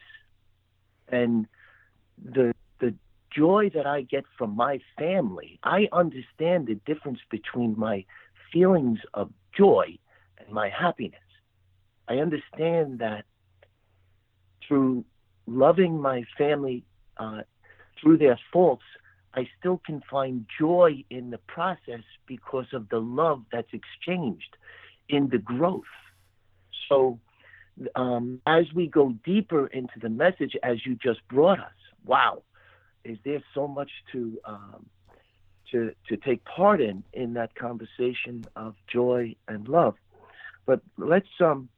And 1.08 1.46
the 2.22 2.54
the 2.78 2.94
joy 3.34 3.70
that 3.74 3.86
I 3.86 4.02
get 4.02 4.24
from 4.38 4.54
my 4.54 4.80
family, 4.98 5.58
I 5.62 5.88
understand 5.92 6.66
the 6.66 6.80
difference 6.86 7.18
between 7.30 7.78
my 7.78 8.04
feelings 8.52 8.98
of 9.14 9.30
joy 9.56 9.98
and 10.38 10.48
my 10.52 10.68
happiness. 10.68 11.20
I 12.08 12.14
understand 12.16 12.98
that 12.98 13.24
through 14.66 15.04
loving 15.46 16.00
my 16.00 16.24
family 16.38 16.84
uh, 17.16 17.42
through 18.00 18.18
their 18.18 18.38
faults, 18.52 18.84
I 19.34 19.48
still 19.58 19.80
can 19.84 20.02
find 20.10 20.46
joy 20.58 21.04
in 21.10 21.30
the 21.30 21.38
process 21.38 22.02
because 22.26 22.66
of 22.72 22.88
the 22.88 22.98
love 22.98 23.42
that's 23.52 23.72
exchanged 23.72 24.56
in 25.08 25.28
the 25.28 25.38
growth. 25.38 25.84
So, 26.88 27.20
um, 27.94 28.40
as 28.46 28.64
we 28.74 28.88
go 28.88 29.14
deeper 29.24 29.66
into 29.68 29.98
the 30.00 30.08
message, 30.08 30.56
as 30.62 30.84
you 30.84 30.96
just 30.96 31.20
brought 31.28 31.60
us, 31.60 31.72
wow, 32.04 32.42
is 33.04 33.18
there 33.24 33.42
so 33.54 33.68
much 33.68 33.90
to 34.12 34.38
um, 34.44 34.86
to 35.72 35.92
to 36.08 36.16
take 36.16 36.44
part 36.44 36.80
in 36.80 37.02
in 37.12 37.34
that 37.34 37.54
conversation 37.54 38.44
of 38.56 38.74
joy 38.92 39.34
and 39.48 39.68
love. 39.68 39.94
But 40.66 40.80
let's 40.98 41.28
um, 41.40 41.68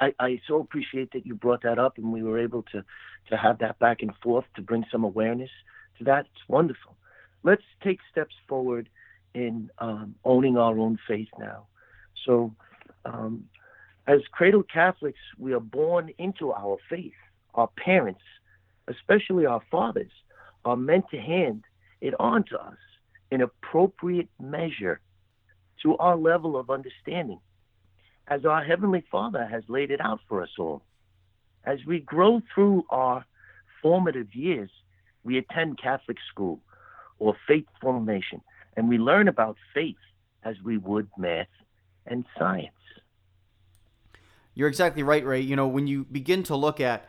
I, 0.00 0.14
I 0.18 0.40
so 0.48 0.60
appreciate 0.60 1.12
that 1.12 1.26
you 1.26 1.34
brought 1.34 1.62
that 1.62 1.78
up 1.78 1.98
and 1.98 2.12
we 2.12 2.22
were 2.22 2.38
able 2.38 2.62
to 2.72 2.84
to 3.28 3.36
have 3.36 3.58
that 3.58 3.78
back 3.78 4.02
and 4.02 4.12
forth 4.22 4.46
to 4.56 4.62
bring 4.62 4.84
some 4.90 5.04
awareness 5.04 5.50
to 5.98 6.04
that. 6.04 6.26
It's 6.32 6.48
wonderful. 6.48 6.96
Let's 7.42 7.62
take 7.82 8.00
steps 8.10 8.34
forward 8.48 8.88
in 9.34 9.70
um, 9.78 10.14
owning 10.24 10.56
our 10.56 10.78
own 10.78 10.98
faith 11.06 11.28
now. 11.38 11.66
So, 12.26 12.54
um, 13.04 13.44
as 14.06 14.20
cradle 14.32 14.64
Catholics, 14.64 15.20
we 15.38 15.52
are 15.52 15.60
born 15.60 16.10
into 16.18 16.52
our 16.52 16.78
faith. 16.88 17.14
Our 17.54 17.68
parents, 17.76 18.22
especially 18.88 19.46
our 19.46 19.62
fathers, 19.70 20.10
are 20.64 20.76
meant 20.76 21.04
to 21.10 21.18
hand 21.18 21.64
it 22.00 22.14
on 22.18 22.44
to 22.44 22.58
us 22.58 22.76
in 23.30 23.40
appropriate 23.42 24.28
measure 24.40 25.00
to 25.82 25.96
our 25.96 26.16
level 26.16 26.56
of 26.56 26.70
understanding, 26.70 27.40
as 28.28 28.44
our 28.44 28.62
Heavenly 28.62 29.04
Father 29.10 29.46
has 29.46 29.62
laid 29.68 29.90
it 29.90 30.00
out 30.00 30.20
for 30.28 30.42
us 30.42 30.50
all. 30.58 30.82
As 31.64 31.78
we 31.86 32.00
grow 32.00 32.42
through 32.54 32.84
our 32.90 33.24
formative 33.82 34.34
years, 34.34 34.70
we 35.24 35.38
attend 35.38 35.80
Catholic 35.80 36.18
school 36.30 36.60
or 37.18 37.34
faith 37.46 37.66
formation, 37.80 38.40
and 38.76 38.88
we 38.88 38.98
learn 38.98 39.28
about 39.28 39.56
faith 39.74 39.96
as 40.42 40.56
we 40.64 40.78
would 40.78 41.08
math 41.18 41.48
and 42.06 42.24
science. 42.38 42.72
You're 44.54 44.68
exactly 44.68 45.02
right, 45.02 45.24
Ray. 45.24 45.40
You 45.40 45.56
know, 45.56 45.68
when 45.68 45.86
you 45.86 46.04
begin 46.04 46.42
to 46.44 46.56
look 46.56 46.80
at 46.80 47.08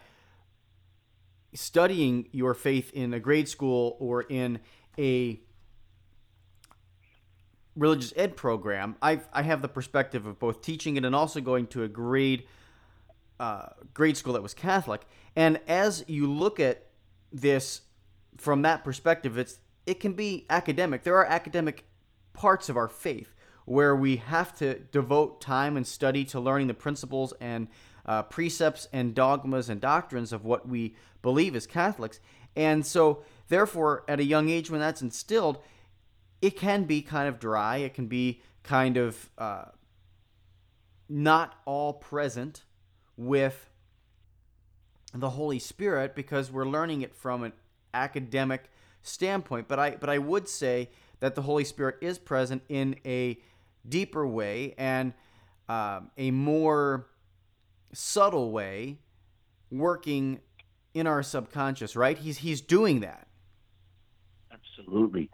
studying 1.53 2.27
your 2.31 2.53
faith 2.53 2.91
in 2.93 3.13
a 3.13 3.19
grade 3.19 3.49
school 3.49 3.97
or 3.99 4.23
in 4.23 4.59
a 4.97 5.41
religious 7.75 8.13
ed 8.15 8.35
program, 8.35 8.95
I 9.01 9.21
I 9.33 9.43
have 9.43 9.61
the 9.61 9.67
perspective 9.67 10.25
of 10.25 10.39
both 10.39 10.61
teaching 10.61 10.97
it 10.97 11.05
and 11.05 11.15
also 11.15 11.41
going 11.41 11.67
to 11.67 11.83
a 11.83 11.87
grade 11.87 12.45
uh, 13.39 13.67
grade 13.93 14.17
school 14.17 14.33
that 14.33 14.43
was 14.43 14.53
Catholic. 14.53 15.01
And 15.35 15.59
as 15.67 16.05
you 16.07 16.31
look 16.31 16.59
at 16.59 16.87
this 17.31 17.81
from 18.37 18.61
that 18.63 18.83
perspective, 18.83 19.37
it's 19.37 19.59
it 19.85 19.99
can 19.99 20.13
be 20.13 20.45
academic. 20.49 21.03
There 21.03 21.15
are 21.15 21.25
academic 21.25 21.85
parts 22.33 22.69
of 22.69 22.77
our 22.77 22.87
faith 22.87 23.33
where 23.65 23.95
we 23.95 24.17
have 24.17 24.55
to 24.57 24.79
devote 24.91 25.41
time 25.41 25.77
and 25.77 25.85
study 25.85 26.25
to 26.25 26.39
learning 26.39 26.67
the 26.67 26.73
principles 26.73 27.33
and 27.39 27.67
uh, 28.05 28.23
precepts 28.23 28.87
and 28.91 29.13
dogmas 29.13 29.69
and 29.69 29.79
doctrines 29.79 30.33
of 30.33 30.43
what 30.43 30.67
we 30.67 30.95
believe 31.21 31.55
as 31.55 31.67
Catholics. 31.67 32.19
And 32.55 32.85
so, 32.85 33.23
therefore, 33.47 34.03
at 34.07 34.19
a 34.19 34.23
young 34.23 34.49
age, 34.49 34.69
when 34.69 34.81
that's 34.81 35.01
instilled, 35.01 35.59
it 36.41 36.57
can 36.57 36.85
be 36.85 37.01
kind 37.01 37.27
of 37.27 37.39
dry. 37.39 37.77
It 37.77 37.93
can 37.93 38.07
be 38.07 38.41
kind 38.63 38.97
of 38.97 39.29
uh, 39.37 39.65
not 41.07 41.55
all 41.65 41.93
present 41.93 42.63
with 43.17 43.69
the 45.13 45.31
Holy 45.31 45.59
Spirit 45.59 46.15
because 46.15 46.51
we're 46.51 46.65
learning 46.65 47.01
it 47.01 47.15
from 47.15 47.43
an 47.43 47.53
academic 47.93 48.69
standpoint. 49.01 49.67
But 49.67 49.79
I 49.79 49.91
but 49.91 50.09
I 50.09 50.17
would 50.17 50.47
say 50.47 50.89
that 51.19 51.35
the 51.35 51.41
Holy 51.43 51.63
Spirit 51.65 51.97
is 52.01 52.17
present 52.17 52.63
in 52.69 52.95
a 53.05 53.39
deeper 53.87 54.25
way 54.25 54.73
and 54.77 55.13
um, 55.69 56.11
a 56.17 56.31
more 56.31 57.07
subtle 57.93 58.51
way, 58.51 58.97
working 59.69 60.39
in 60.93 61.07
our 61.07 61.23
subconscious, 61.23 61.95
right? 61.95 62.17
He's 62.17 62.39
he's 62.39 62.61
doing 62.61 63.01
that. 63.01 63.27
Absolutely. 64.51 65.29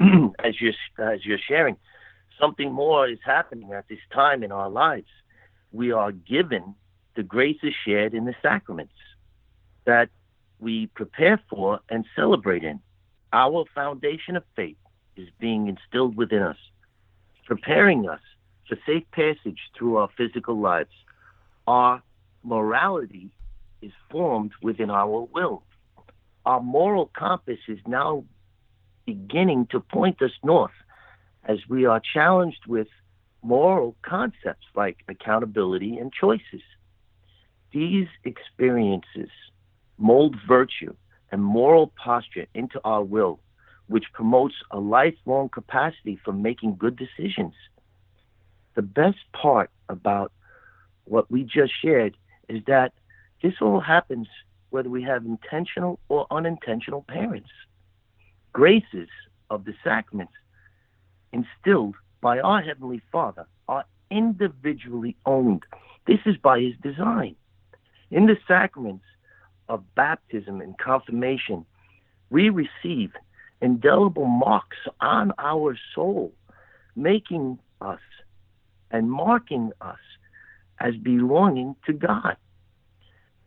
as 0.44 0.60
you're 0.60 0.72
as 0.98 1.24
you're 1.24 1.38
sharing, 1.38 1.76
something 2.40 2.72
more 2.72 3.08
is 3.08 3.18
happening 3.24 3.72
at 3.72 3.88
this 3.88 3.98
time 4.12 4.42
in 4.42 4.52
our 4.52 4.68
lives. 4.68 5.08
We 5.72 5.92
are 5.92 6.12
given 6.12 6.74
the 7.16 7.22
graces 7.22 7.74
shared 7.86 8.14
in 8.14 8.24
the 8.24 8.34
sacraments 8.42 8.94
that 9.84 10.08
we 10.58 10.86
prepare 10.88 11.40
for 11.50 11.80
and 11.88 12.04
celebrate 12.14 12.64
in. 12.64 12.80
Our 13.32 13.64
foundation 13.74 14.36
of 14.36 14.44
faith 14.54 14.76
is 15.16 15.28
being 15.38 15.68
instilled 15.68 16.16
within 16.16 16.42
us, 16.42 16.56
preparing 17.46 18.08
us 18.08 18.20
for 18.68 18.76
safe 18.86 19.04
passage 19.12 19.58
through 19.76 19.96
our 19.96 20.08
physical 20.16 20.58
lives. 20.58 20.90
Our 21.66 22.02
morality 22.42 23.30
is 23.80 23.92
formed 24.10 24.52
within 24.62 24.90
our 24.90 25.22
will. 25.22 25.62
Our 26.44 26.60
moral 26.60 27.10
compass 27.16 27.58
is 27.68 27.78
now 27.86 28.24
beginning 29.06 29.66
to 29.70 29.80
point 29.80 30.20
us 30.22 30.32
north 30.42 30.72
as 31.44 31.58
we 31.68 31.86
are 31.86 32.00
challenged 32.00 32.66
with 32.66 32.88
moral 33.42 33.96
concepts 34.02 34.66
like 34.74 34.98
accountability 35.08 35.98
and 35.98 36.12
choices. 36.12 36.62
These 37.72 38.08
experiences 38.24 39.30
mold 39.98 40.36
virtue 40.46 40.94
and 41.30 41.42
moral 41.42 41.92
posture 42.02 42.46
into 42.54 42.80
our 42.84 43.02
will, 43.02 43.40
which 43.86 44.04
promotes 44.12 44.54
a 44.70 44.78
lifelong 44.78 45.48
capacity 45.48 46.18
for 46.24 46.32
making 46.32 46.76
good 46.76 46.96
decisions. 46.96 47.54
The 48.74 48.82
best 48.82 49.18
part 49.32 49.70
about 49.88 50.32
what 51.04 51.30
we 51.30 51.44
just 51.44 51.72
shared 51.82 52.16
is 52.48 52.62
that 52.66 52.92
this 53.42 53.54
all 53.60 53.80
happens 53.80 54.28
whether 54.70 54.88
we 54.88 55.02
have 55.02 55.24
intentional 55.24 55.98
or 56.08 56.26
unintentional 56.30 57.04
parents. 57.06 57.50
Graces 58.52 59.08
of 59.50 59.64
the 59.64 59.74
sacraments 59.82 60.32
instilled 61.32 61.94
by 62.20 62.38
our 62.40 62.60
Heavenly 62.60 63.00
Father 63.10 63.46
are 63.68 63.84
individually 64.10 65.16
owned. 65.24 65.62
This 66.06 66.20
is 66.26 66.36
by 66.36 66.60
His 66.60 66.74
design. 66.82 67.36
In 68.10 68.26
the 68.26 68.36
sacraments 68.46 69.04
of 69.68 69.82
baptism 69.94 70.60
and 70.60 70.76
confirmation, 70.78 71.64
we 72.30 72.50
receive 72.50 73.12
indelible 73.60 74.26
marks 74.26 74.76
on 75.00 75.32
our 75.38 75.78
soul, 75.94 76.32
making 76.94 77.58
us 77.80 78.00
and 78.90 79.10
marking 79.10 79.72
us 79.80 79.98
as 80.78 80.94
belonging 80.96 81.74
to 81.86 81.92
God. 81.92 82.36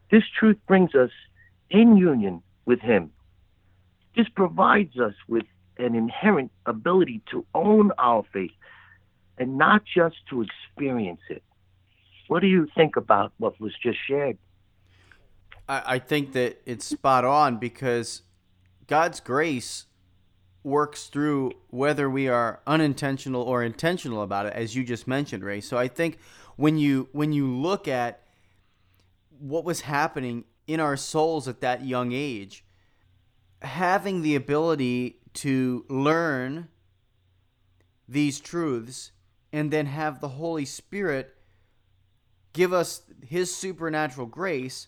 This 0.10 0.24
truth 0.40 0.58
brings 0.68 0.96
us 0.96 1.12
in 1.70 1.98
union 1.98 2.42
with 2.66 2.80
Him. 2.80 3.12
This 4.16 4.28
provides 4.30 4.98
us 4.98 5.14
with 5.28 5.44
an 5.78 5.96
inherent 5.96 6.52
ability 6.66 7.22
to 7.32 7.46
own 7.54 7.92
our 7.98 8.24
faith 8.32 8.52
and 9.38 9.58
not 9.58 9.84
just 9.86 10.16
to 10.30 10.44
experience 10.44 11.22
it. 11.30 11.44
What 12.28 12.40
do 12.40 12.48
you 12.48 12.68
think 12.76 12.96
about 12.96 13.34
what 13.38 13.60
was 13.60 13.74
just 13.84 14.00
shared? 14.08 14.38
I, 15.68 15.84
I 15.86 16.00
think 16.00 16.34
that 16.34 16.62
it's 16.66 16.86
spot 16.86 17.26
on 17.26 17.58
because 17.58 18.22
God's 18.88 19.20
grace 19.20 19.86
works 20.64 21.08
through 21.08 21.52
whether 21.70 22.10
we 22.10 22.28
are 22.28 22.60
unintentional 22.66 23.44
or 23.44 23.64
intentional 23.64 24.24
about 24.24 24.48
it, 24.48 24.54
as 24.54 24.76
you 24.76 24.84
just 24.84 25.08
mentioned, 25.08 25.44
Ray. 25.44 25.62
So 25.62 25.78
I 25.78 25.88
think 25.88 26.18
when 26.56 26.78
you 26.78 27.08
when 27.12 27.32
you 27.32 27.48
look 27.48 27.88
at 27.88 28.22
what 29.40 29.64
was 29.64 29.82
happening 29.82 30.46
in 30.66 30.80
our 30.80 30.98
souls 30.98 31.48
at 31.48 31.62
that 31.62 31.86
young 31.86 32.12
age, 32.14 32.65
having 33.66 34.22
the 34.22 34.36
ability 34.36 35.20
to 35.34 35.86
learn 35.90 36.70
these 38.08 38.40
truths 38.40 39.12
and 39.52 39.72
then 39.72 39.86
have 39.88 40.22
the 40.22 40.30
Holy 40.30 40.66
Spirit 40.66 41.36
give 42.54 42.72
us 42.72 43.02
his 43.22 43.54
supernatural 43.54 44.28
grace 44.28 44.88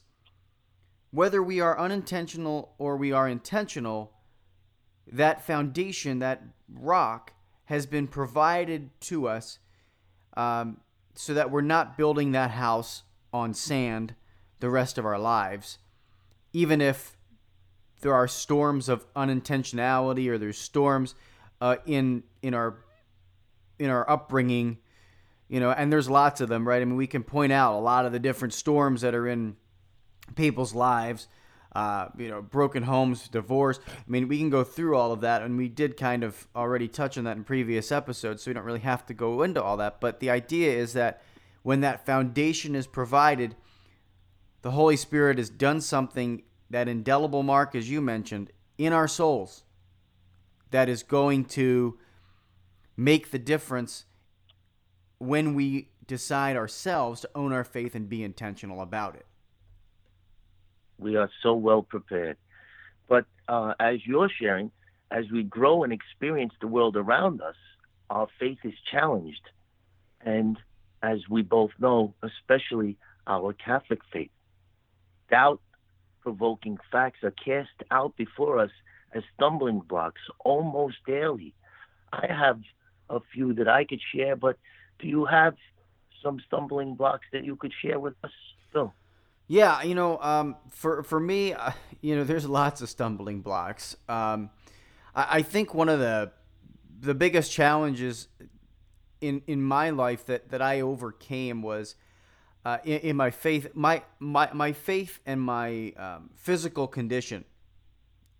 whether 1.12 1.42
we 1.42 1.60
are 1.60 1.80
unintentional 1.80 2.76
or 2.78 2.98
we 2.98 3.12
are 3.12 3.28
intentional, 3.28 4.12
that 5.12 5.46
foundation, 5.46 6.20
that 6.20 6.44
rock, 6.72 7.34
has 7.66 7.86
been 7.86 8.08
provided 8.08 8.90
to 9.02 9.28
us 9.28 9.60
um, 10.36 10.78
so 11.16 11.34
that 11.34 11.50
we're 11.50 11.62
not 11.62 11.98
building 11.98 12.32
that 12.32 12.52
house 12.52 13.04
on 13.34 13.54
sand 13.54 14.16
the 14.60 14.70
rest 14.70 14.98
of 14.98 15.06
our 15.06 15.20
lives, 15.20 15.80
even 16.54 16.82
if 16.82 17.17
there 18.02 18.14
are 18.14 18.28
storms 18.28 18.90
of 18.90 19.12
unintentionality 19.16 20.28
or 20.28 20.38
there's 20.38 20.58
storms 20.58 21.16
uh, 21.62 21.78
in 21.86 22.24
in 22.42 22.54
our 22.54 22.78
in 23.80 23.90
our 23.90 24.10
upbringing, 24.10 24.78
you 25.48 25.60
know, 25.60 25.72
and 25.72 25.92
there's 25.92 26.10
lots 26.10 26.42
of 26.42 26.50
them, 26.50 26.68
right? 26.68 26.82
I 26.82 26.86
mean, 26.86 26.96
we 26.96 27.08
can 27.08 27.24
point 27.24 27.52
out 27.52 27.76
a 27.76 27.82
lot 27.82 28.06
of 28.06 28.12
the 28.12 28.20
different 28.20 28.54
storms 28.54 29.02
that 29.02 29.14
are 29.14 29.28
in 29.28 29.56
people's 30.36 30.74
lives. 30.74 31.28
Uh, 31.76 32.10
you 32.18 32.28
know, 32.28 32.42
broken 32.42 32.82
homes, 32.82 33.28
divorce. 33.28 33.80
I 33.88 33.92
mean, 34.08 34.28
we 34.28 34.40
can 34.40 34.50
go 34.50 34.64
through 34.64 34.96
all 34.96 35.12
of 35.12 35.22
that, 35.22 35.44
and 35.44 35.58
we 35.58 35.68
did 35.68 35.96
kind 35.96 36.24
of 36.24 36.48
already 36.56 36.88
touch 36.88 37.20
on 37.20 37.26
that 37.26 37.38
in 37.38 37.44
previous 37.44 37.92
episodes, 37.92 38.42
so 38.42 38.50
we 38.50 38.56
don't 38.56 38.64
really 38.64 38.80
have 38.80 39.06
to 39.08 39.14
go 39.14 39.44
into 39.44 39.62
all 39.62 39.78
that. 39.78 40.02
But 40.02 40.20
the 40.20 40.32
idea 40.32 40.72
is 40.72 40.94
that 40.94 41.22
when 41.62 41.82
that 41.82 42.04
foundation 42.04 42.74
is 42.74 42.88
provided, 42.88 43.56
the 44.64 44.72
Holy 44.72 44.96
Spirit 44.96 45.38
has 45.38 45.52
done 45.52 45.80
something, 45.82 46.42
that 46.70 46.88
indelible 46.88 47.44
mark, 47.44 47.76
as 47.76 47.90
you 47.90 48.02
mentioned, 48.02 48.52
in 48.78 48.94
our 48.94 49.08
souls, 49.08 49.64
that 50.72 50.90
is 50.90 51.04
going 51.04 51.46
to 51.46 51.98
make 52.96 53.32
the 53.32 53.40
difference 53.40 54.06
when 55.20 55.54
we 55.54 55.90
decide 56.06 56.56
ourselves 56.56 57.22
to 57.22 57.30
own 57.36 57.54
our 57.54 57.64
faith 57.64 57.96
and 57.96 58.10
be 58.10 58.24
intentional 58.24 58.82
about 58.82 59.16
it. 59.16 59.26
We 60.98 61.16
are 61.16 61.30
so 61.44 61.54
well 61.54 61.84
prepared. 61.84 62.38
But 63.08 63.26
uh, 63.48 63.74
as 63.80 64.06
you're 64.06 64.30
sharing, 64.30 64.72
as 65.12 65.26
we 65.32 65.44
grow 65.44 65.84
and 65.84 65.94
experience 65.94 66.54
the 66.60 66.68
world 66.68 66.98
around 66.98 67.42
us, 67.42 67.56
our 68.10 68.28
faith 68.40 68.60
is 68.64 68.74
challenged. 68.92 69.50
And 70.22 70.58
as 71.02 71.20
we 71.30 71.42
both 71.44 71.72
know, 71.80 72.14
especially 72.22 72.98
our 73.26 73.54
Catholic 73.54 74.00
faith, 74.12 74.32
doubt 75.30 75.62
provoking 76.28 76.78
facts 76.92 77.20
are 77.24 77.32
cast 77.32 77.70
out 77.90 78.14
before 78.18 78.60
us 78.60 78.72
as 79.14 79.24
stumbling 79.34 79.80
blocks 79.80 80.20
almost 80.40 80.98
daily. 81.06 81.54
I 82.12 82.26
have 82.28 82.60
a 83.10 83.22
few 83.34 83.54
that 83.54 83.70
I 83.70 83.86
could 83.86 84.02
share, 84.14 84.36
but 84.36 84.58
do 85.00 85.08
you 85.08 85.24
have 85.24 85.56
some 86.22 86.42
stumbling 86.46 86.96
blocks 86.96 87.26
that 87.32 87.46
you 87.46 87.56
could 87.56 87.72
share 87.82 87.98
with 87.98 88.14
us, 88.26 88.32
Bill? 88.74 88.94
Yeah, 89.48 89.84
you 89.84 89.96
know, 89.96 90.18
um, 90.18 90.58
for 90.70 91.02
for 91.02 91.18
me, 91.18 91.54
uh, 91.54 91.72
you 92.02 92.18
know, 92.18 92.26
there's 92.26 92.46
lots 92.46 92.82
of 92.82 92.90
stumbling 92.90 93.40
blocks. 93.40 93.96
Um, 94.10 94.50
I, 95.16 95.38
I, 95.38 95.42
think 95.44 95.74
one 95.74 95.88
of 95.88 96.00
the 96.00 96.34
the 97.00 97.16
biggest 97.16 97.54
challenges 97.54 98.28
in 99.22 99.44
in 99.48 99.62
my 99.62 99.92
life 99.92 100.26
that 100.26 100.50
that 100.50 100.62
I 100.62 100.82
overcame 100.82 101.62
was 101.62 101.96
uh, 102.68 102.80
in, 102.84 103.00
in, 103.00 103.16
my 103.16 103.32
faith. 103.32 103.68
My 103.76 104.02
my 104.20 104.50
my 104.52 104.74
faith 104.74 105.22
and 105.26 105.40
my 105.40 105.94
um, 105.96 106.32
physical 106.36 106.86
condition 106.86 107.46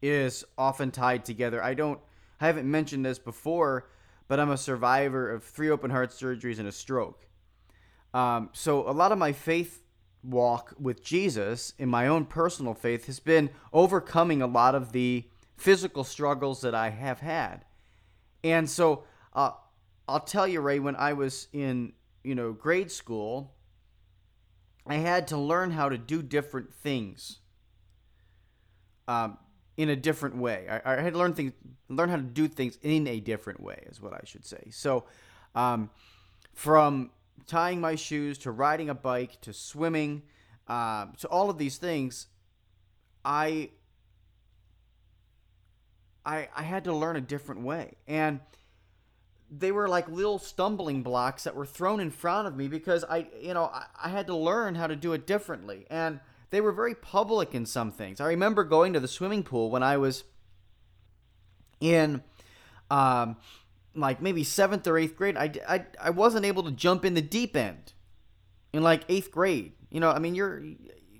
is 0.02 0.44
often 0.58 0.92
tied 0.92 1.24
together. 1.24 1.64
I 1.64 1.74
don't. 1.74 1.98
I 2.42 2.48
haven't 2.48 2.70
mentioned 2.70 3.06
this 3.06 3.20
before, 3.20 3.88
but 4.28 4.38
I'm 4.38 4.52
a 4.52 4.58
survivor 4.58 5.32
of 5.32 5.46
three 5.46 5.70
open 5.70 5.92
heart 5.92 6.10
surgeries 6.10 6.60
and 6.60 6.68
a 6.68 6.74
stroke. 6.74 7.26
Um, 8.14 8.50
so 8.52 8.90
a 8.90 8.92
lot 8.92 9.14
of 9.14 9.18
my 9.18 9.32
faith 9.32 9.82
walk 10.24 10.74
with 10.78 11.02
Jesus 11.02 11.72
in 11.78 11.88
my 11.88 12.08
own 12.08 12.26
personal 12.26 12.74
faith 12.74 13.06
has 13.06 13.22
been 13.22 13.50
overcoming 13.72 14.42
a 14.42 14.48
lot 14.48 14.76
of 14.76 14.92
the 14.92 15.24
physical 15.56 16.04
struggles 16.04 16.60
that 16.62 16.76
I 16.76 16.90
have 16.90 17.22
had. 17.22 17.64
And 18.44 18.70
so 18.70 19.06
uh, 19.34 19.52
I'll 20.06 20.20
tell 20.20 20.50
you, 20.50 20.60
Ray, 20.60 20.80
when 20.80 20.98
I 20.98 21.14
was 21.14 21.48
in 21.54 21.94
you 22.26 22.36
know 22.36 22.52
grade 22.52 22.92
school, 22.92 23.54
I 24.88 24.96
had 24.96 25.28
to 25.30 25.38
learn 25.38 25.72
how 25.72 25.90
to 25.90 25.98
do 25.98 26.22
different 26.22 26.74
things 26.74 27.40
um, 29.08 29.38
in 29.76 29.90
a 29.90 29.96
different 29.96 30.38
way. 30.38 30.68
I, 30.70 30.94
I, 30.94 31.02
had 31.02 31.14
to 31.14 31.20
learn 31.20 31.34
things, 31.34 31.54
learn 31.90 32.10
how 32.10 32.16
to 32.16 32.22
do 32.22 32.48
things 32.48 32.78
in 32.82 33.08
a 33.08 33.20
different 33.20 33.62
way, 33.62 33.84
is 33.90 34.02
what 34.02 34.14
I 34.14 34.22
should 34.24 34.46
say. 34.46 34.70
So, 34.72 35.06
um, 35.56 35.90
from 36.54 37.12
tying 37.46 37.80
my 37.80 37.96
shoes 37.96 38.38
to 38.40 38.52
riding 38.52 38.90
a 38.90 38.96
bike 38.96 39.40
to 39.42 39.54
swimming 39.54 40.24
um, 40.68 41.14
to 41.20 41.28
all 41.28 41.50
of 41.50 41.58
these 41.58 41.78
things, 41.78 42.28
I, 43.24 43.70
I 46.26 46.50
I 46.56 46.64
had 46.64 46.86
to 46.86 46.94
learn 46.94 47.16
a 47.16 47.22
different 47.22 47.62
way, 47.62 47.96
and 48.08 48.40
they 49.50 49.72
were 49.72 49.88
like 49.88 50.10
little 50.10 50.40
stumbling 50.40 51.04
blocks 51.04 51.44
that 51.44 51.56
were 51.56 51.66
thrown 51.66 52.00
in 52.00 52.12
front 52.12 52.48
of 52.48 52.56
me 52.56 52.68
because 52.68 53.04
I 53.04 53.28
you 53.42 53.54
know 53.54 53.66
I, 53.66 53.86
I 54.04 54.10
had 54.10 54.28
to 54.28 54.36
learn 54.36 54.76
how 54.76 54.88
to 54.88 54.96
do 54.96 55.14
it 55.14 55.26
differently, 55.28 55.86
and 55.90 56.20
they 56.50 56.62
were 56.62 56.72
very 56.72 56.96
public 56.96 57.54
in 57.54 57.66
some 57.66 57.92
things. 57.92 58.22
I 58.22 58.28
remember 58.28 58.64
going 58.64 58.94
to 58.94 59.00
the 59.00 59.08
swimming 59.08 59.44
pool 59.44 59.70
when 59.70 59.84
I 59.84 59.98
was 59.98 60.24
in 61.80 62.24
um, 62.90 63.38
like 63.96 64.22
maybe 64.22 64.44
seventh 64.44 64.88
or 64.88 64.98
eighth 64.98 65.16
grade. 65.16 65.38
I, 65.38 65.52
I, 65.68 65.86
I 66.02 66.10
wasn't 66.12 66.46
able 66.46 66.64
to 66.64 66.72
jump 66.72 67.04
in 67.04 67.14
the 67.14 67.22
deep 67.22 67.56
end 67.56 67.94
in 68.74 68.84
like 68.84 69.04
eighth 69.10 69.32
grade. 69.32 69.74
You 69.90 70.00
know, 70.00 70.12
I 70.12 70.20
mean, 70.20 70.36
you're 70.36 70.64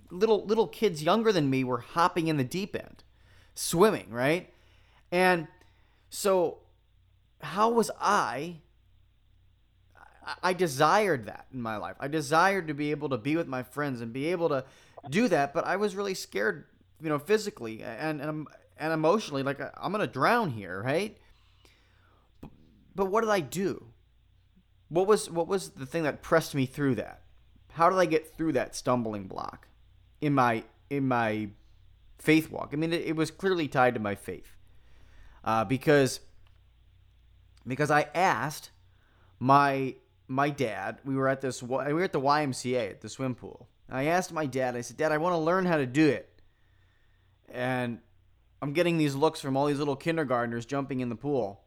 little 0.10 0.46
little 0.46 0.68
kids 0.68 1.04
younger 1.04 1.32
than 1.32 1.50
me 1.50 1.64
were 1.64 1.80
hopping 1.80 2.28
in 2.28 2.38
the 2.38 2.44
deep 2.44 2.76
end, 2.76 3.04
swimming, 3.56 4.10
right? 4.10 4.54
And 5.12 5.48
so, 6.10 6.60
how 7.42 7.70
was 7.70 7.92
I? 8.00 8.58
I 10.44 10.54
desired 10.54 11.28
that 11.28 11.46
in 11.54 11.62
my 11.62 11.78
life. 11.78 11.96
I 12.00 12.08
desired 12.08 12.68
to 12.68 12.74
be 12.74 12.92
able 12.92 13.10
to 13.10 13.18
be 13.18 13.38
with 13.38 13.48
my 13.48 13.64
friends 13.64 14.02
and 14.02 14.12
be 14.12 14.28
able 14.28 14.50
to 14.50 14.66
do 15.10 15.28
that, 15.30 15.54
but 15.54 15.66
I 15.66 15.78
was 15.78 15.96
really 15.96 16.14
scared, 16.14 16.66
you 17.02 17.10
know, 17.10 17.20
physically 17.20 17.82
and 17.82 18.20
and, 18.20 18.48
and 18.78 18.94
emotionally. 18.94 19.44
Like 19.44 19.62
I'm 19.78 19.92
gonna 19.92 20.08
drown 20.08 20.52
here, 20.52 20.82
right? 20.84 21.18
But, 22.96 23.12
what 23.12 23.22
did 23.22 23.30
I 23.30 23.42
do? 23.42 23.86
What 24.90 25.06
was 25.06 25.30
what 25.30 25.48
was 25.48 25.70
the 25.70 25.86
thing 25.86 26.04
that 26.04 26.24
pressed 26.24 26.56
me 26.56 26.66
through 26.66 26.96
that? 26.96 27.22
How 27.74 27.90
did 27.90 28.00
I 28.00 28.06
get 28.06 28.36
through 28.36 28.54
that 28.54 28.76
stumbling 28.76 29.28
block 29.28 29.68
in 30.20 30.34
my 30.34 30.64
in 30.90 31.08
my 31.08 31.50
faith 32.18 32.50
walk? 32.50 32.72
I 32.74 32.76
mean, 32.76 32.92
it, 32.92 33.02
it 33.02 33.16
was 33.16 33.30
clearly 33.30 33.68
tied 33.68 33.94
to 33.94 34.00
my 34.00 34.16
faith 34.16 34.56
uh, 35.44 35.64
because 35.64 36.22
because 37.68 37.92
I 37.92 38.08
asked 38.16 38.72
my 39.40 39.96
my 40.28 40.50
dad. 40.50 41.00
We 41.06 41.16
were 41.16 41.28
at 41.28 41.42
this 41.42 41.62
we 41.62 41.94
were 41.94 42.04
at 42.04 42.14
the 42.14 42.22
YMCA 42.22 42.92
at 42.92 43.02
the 43.02 43.10
swim 43.10 43.36
pool. 43.36 43.68
I 43.90 44.06
asked 44.06 44.34
my 44.34 44.46
dad. 44.46 44.76
I 44.76 44.82
said, 44.82 44.98
"Dad, 44.98 45.12
I 45.12 45.18
want 45.18 45.34
to 45.34 45.38
learn 45.38 45.66
how 45.66 45.78
to 45.78 45.86
do 45.86 46.08
it." 46.08 46.42
And 47.50 48.00
I'm 48.62 48.74
getting 48.74 48.98
these 48.98 49.16
looks 49.16 49.40
from 49.40 49.56
all 49.56 49.68
these 49.68 49.80
little 49.80 49.96
kindergartners 49.96 50.66
jumping 50.66 51.00
in 51.00 51.10
the 51.10 51.16
pool. 51.16 51.62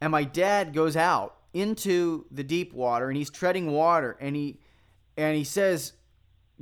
And 0.00 0.12
my 0.12 0.24
dad 0.24 0.72
goes 0.72 0.96
out 0.96 1.36
into 1.54 2.26
the 2.30 2.44
deep 2.44 2.72
water 2.74 3.08
and 3.08 3.16
he's 3.16 3.30
treading 3.30 3.72
water 3.72 4.16
and 4.20 4.36
he 4.36 4.60
and 5.16 5.36
he 5.36 5.44
says, 5.44 5.94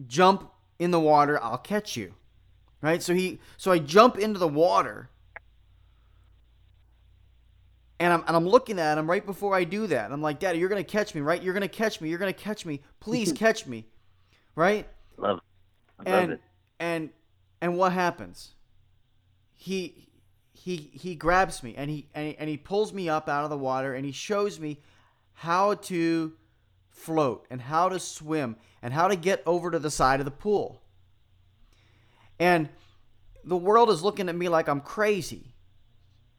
"Jump 0.07 0.51
in 0.79 0.91
the 0.91 1.01
water, 1.01 1.43
I'll 1.43 1.59
catch 1.59 1.97
you." 1.97 2.15
Right? 2.81 3.03
So 3.03 3.15
he 3.15 3.41
so 3.57 3.73
I 3.73 3.79
jump 3.79 4.19
into 4.19 4.39
the 4.39 4.49
water. 4.49 5.11
And 8.01 8.13
I'm, 8.13 8.25
and 8.27 8.37
I'm 8.37 8.49
looking 8.49 8.79
at 8.79 8.99
him 8.99 9.09
right 9.09 9.25
before 9.25 9.55
I 9.55 9.65
do 9.65 9.87
that. 9.87 10.11
I'm 10.11 10.21
like, 10.21 10.41
Daddy, 10.41 10.59
you're 10.59 10.69
going 10.69 10.85
to 10.85 10.91
catch 10.91 11.15
me, 11.15 11.21
right? 11.21 11.41
You're 11.41 11.55
going 11.55 11.63
to 11.63 11.69
catch 11.69 12.01
me. 12.01 12.09
You're 12.09 12.19
going 12.19 12.33
to 12.33 12.39
catch 12.39 12.67
me. 12.67 12.81
Please 13.01 13.33
catch 13.37 13.67
me. 13.67 13.87
Right? 14.57 14.89
Love, 15.17 15.41
I 15.99 16.03
and, 16.11 16.31
love 16.31 16.31
it. 16.31 16.41
And 16.81 17.11
and 17.61 17.79
what 17.79 17.93
happens? 17.93 18.55
He 19.55 20.09
he 20.53 20.91
he 20.93 21.15
grabs 21.15 21.63
me 21.63 21.75
and 21.77 21.91
he, 21.91 22.09
and 22.15 22.29
he 22.29 22.37
and 22.39 22.51
he 22.51 22.57
pulls 22.57 22.93
me 22.93 23.09
up 23.09 23.29
out 23.29 23.45
of 23.45 23.51
the 23.51 23.57
water 23.57 23.95
and 23.95 24.05
he 24.05 24.13
shows 24.13 24.59
me 24.59 24.81
how 25.33 25.75
to 25.75 26.33
float 26.91 27.47
and 27.51 27.61
how 27.61 27.89
to 27.89 27.99
swim 27.99 28.57
and 28.83 28.93
how 28.93 29.09
to 29.09 29.17
get 29.17 29.43
over 29.47 29.71
to 29.71 29.79
the 29.79 29.91
side 29.91 30.21
of 30.21 30.25
the 30.25 30.31
pool. 30.31 30.83
And 32.39 32.69
the 33.45 33.57
world 33.57 33.91
is 33.91 34.03
looking 34.03 34.29
at 34.29 34.35
me 34.35 34.49
like 34.49 34.69
I'm 34.69 34.81
crazy. 34.81 35.54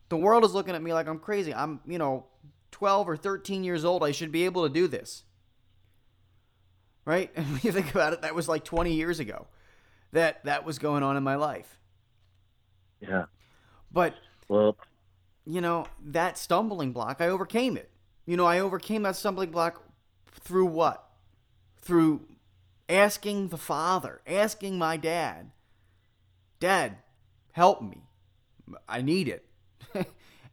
The 0.09 0.17
world 0.17 0.43
is 0.43 0.53
looking 0.53 0.75
at 0.75 0.81
me 0.81 0.93
like 0.93 1.07
I'm 1.07 1.19
crazy. 1.19 1.53
I'm, 1.53 1.79
you 1.85 1.97
know, 1.97 2.25
12 2.71 3.09
or 3.09 3.17
13 3.17 3.63
years 3.63 3.85
old. 3.85 4.03
I 4.03 4.11
should 4.11 4.31
be 4.31 4.45
able 4.45 4.67
to 4.67 4.73
do 4.73 4.87
this. 4.87 5.23
Right? 7.05 7.31
And 7.35 7.45
when 7.51 7.59
you 7.63 7.71
think 7.71 7.91
about 7.91 8.13
it, 8.13 8.21
that 8.21 8.35
was 8.35 8.47
like 8.47 8.63
20 8.63 8.93
years 8.93 9.19
ago 9.19 9.47
that 10.11 10.43
that 10.45 10.65
was 10.65 10.79
going 10.79 11.03
on 11.03 11.17
in 11.17 11.23
my 11.23 11.35
life. 11.35 11.79
Yeah. 12.99 13.25
But, 13.91 14.15
Well, 14.47 14.77
you 15.45 15.61
know, 15.61 15.87
that 16.03 16.37
stumbling 16.37 16.91
block, 16.91 17.17
I 17.19 17.27
overcame 17.27 17.77
it. 17.77 17.89
You 18.25 18.37
know, 18.37 18.45
I 18.45 18.59
overcame 18.59 19.03
that 19.03 19.15
stumbling 19.15 19.51
block 19.51 19.83
through 20.31 20.65
what? 20.65 21.07
Through 21.81 22.21
asking 22.89 23.49
the 23.49 23.57
Father, 23.57 24.21
asking 24.25 24.77
my 24.77 24.97
dad, 24.97 25.51
Dad, 26.59 26.97
help 27.51 27.81
me. 27.81 28.03
I 28.87 29.01
need 29.01 29.27
it. 29.27 29.45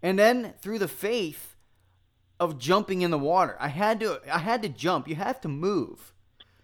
And 0.03 0.19
then 0.19 0.55
through 0.61 0.79
the 0.79 0.89
faith 0.89 1.57
of 2.41 2.59
jumping 2.59 3.03
in 3.03 3.11
the 3.11 3.19
water. 3.19 3.57
I 3.61 3.69
had 3.69 4.01
to 4.01 4.21
I 4.31 4.39
had 4.39 4.63
to 4.63 4.69
jump. 4.69 5.07
You 5.07 5.15
have 5.15 5.41
to 5.43 5.49
move. 5.49 6.13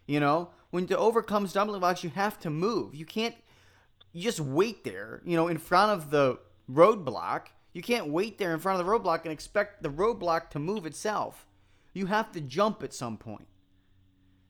You 0.07 0.21
know, 0.21 0.51
when 0.71 0.87
to 0.89 0.99
overcome 0.99 1.47
stumbling 1.47 1.81
blocks, 1.81 2.03
you 2.03 2.11
have 2.11 2.39
to 2.41 2.51
move. 2.51 2.95
You 2.95 3.07
can't 3.07 3.37
you 4.13 4.23
just 4.23 4.41
wait 4.41 4.85
there, 4.85 5.23
you 5.25 5.37
know, 5.37 5.49
in 5.49 5.59
front 5.59 5.93
of 5.93 6.11
the 6.11 6.39
roadblock. 6.71 7.47
You 7.73 7.83
can't 7.83 8.09
wait 8.09 8.39
there 8.39 8.53
in 8.53 8.59
front 8.59 8.81
of 8.81 8.87
the 8.87 8.91
roadblock 8.91 9.23
and 9.23 9.33
expect 9.33 9.83
the 9.83 9.91
roadblock 9.91 10.51
to 10.51 10.59
move 10.59 10.85
itself. 10.85 11.47
You 11.93 12.07
have 12.07 12.33
to 12.33 12.41
jump 12.41 12.83
at 12.83 12.93
some 12.93 13.17
point. 13.17 13.47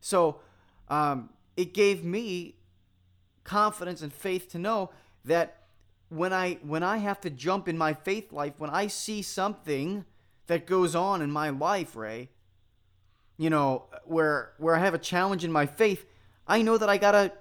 So 0.01 0.41
um, 0.89 1.31
it 1.57 1.75
gave 1.75 2.05
me 2.05 2.55
confidence 3.45 4.01
and 4.01 4.13
faith 4.13 4.51
to 4.53 4.59
know 4.59 4.91
that 5.25 5.58
when 6.09 6.33
I 6.33 6.55
when 6.63 6.83
I 6.83 6.99
have 6.99 7.21
to 7.23 7.31
jump 7.31 7.69
in 7.69 7.77
my 7.77 7.95
faith 7.95 8.33
life, 8.33 8.55
when 8.59 8.71
I 8.71 8.87
see 8.87 9.23
something 9.23 10.05
that 10.47 10.67
goes 10.67 10.95
on 10.95 11.21
in 11.23 11.31
my 11.31 11.51
life, 11.51 11.95
Ray, 11.95 12.31
you 13.37 13.51
know, 13.51 13.85
where 14.05 14.53
where 14.59 14.75
I 14.75 14.79
have 14.79 14.95
a 14.95 14.99
challenge 14.99 15.45
in 15.45 15.53
my 15.53 15.67
faith, 15.67 16.07
I 16.47 16.63
know 16.63 16.79
that 16.79 16.89
I 16.89 16.97
gotta 16.97 17.33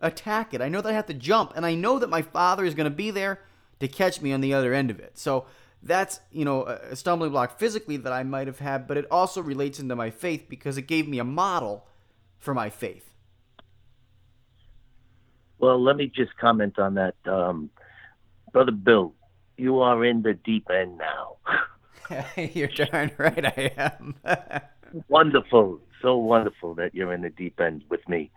attack 0.00 0.54
it. 0.54 0.60
I 0.60 0.68
know 0.68 0.80
that 0.80 0.88
I 0.88 0.94
have 0.94 1.06
to 1.06 1.14
jump, 1.14 1.52
and 1.56 1.66
I 1.66 1.74
know 1.74 1.98
that 1.98 2.10
my 2.10 2.22
father 2.22 2.64
is 2.64 2.74
gonna 2.74 2.90
be 2.90 3.10
there 3.10 3.40
to 3.80 3.88
catch 3.88 4.20
me 4.20 4.32
on 4.32 4.40
the 4.40 4.54
other 4.54 4.72
end 4.72 4.90
of 4.90 4.98
it. 4.98 5.18
So 5.18 5.46
that's 5.82 6.20
you 6.32 6.44
know 6.44 6.64
a 6.64 6.96
stumbling 6.96 7.30
block 7.30 7.58
physically 7.58 7.98
that 7.98 8.12
I 8.12 8.22
might 8.22 8.46
have 8.46 8.60
had, 8.60 8.86
but 8.86 8.96
it 8.96 9.06
also 9.10 9.42
relates 9.42 9.78
into 9.78 9.94
my 9.94 10.10
faith 10.10 10.46
because 10.48 10.78
it 10.78 10.82
gave 10.82 11.06
me 11.06 11.18
a 11.18 11.24
model 11.24 11.86
for 12.38 12.54
my 12.54 12.70
faith. 12.70 13.06
well, 15.58 15.82
let 15.82 15.96
me 15.96 16.10
just 16.14 16.36
comment 16.36 16.78
on 16.78 16.94
that, 16.94 17.14
um, 17.26 17.70
brother 18.56 18.72
Bill. 18.72 19.12
You 19.58 19.80
are 19.80 20.02
in 20.02 20.22
the 20.22 20.32
deep 20.32 20.70
end 20.70 20.96
now. 20.96 21.36
You're 22.54 22.68
darn 22.68 23.10
right 23.18 23.44
I 23.44 23.70
am. 23.76 24.14
wonderful, 25.08 25.78
so 26.00 26.16
wonderful 26.16 26.74
that 26.76 26.94
you're 26.94 27.12
in 27.12 27.20
the 27.20 27.28
deep 27.28 27.60
end 27.60 27.84
with 27.90 28.08
me. 28.08 28.30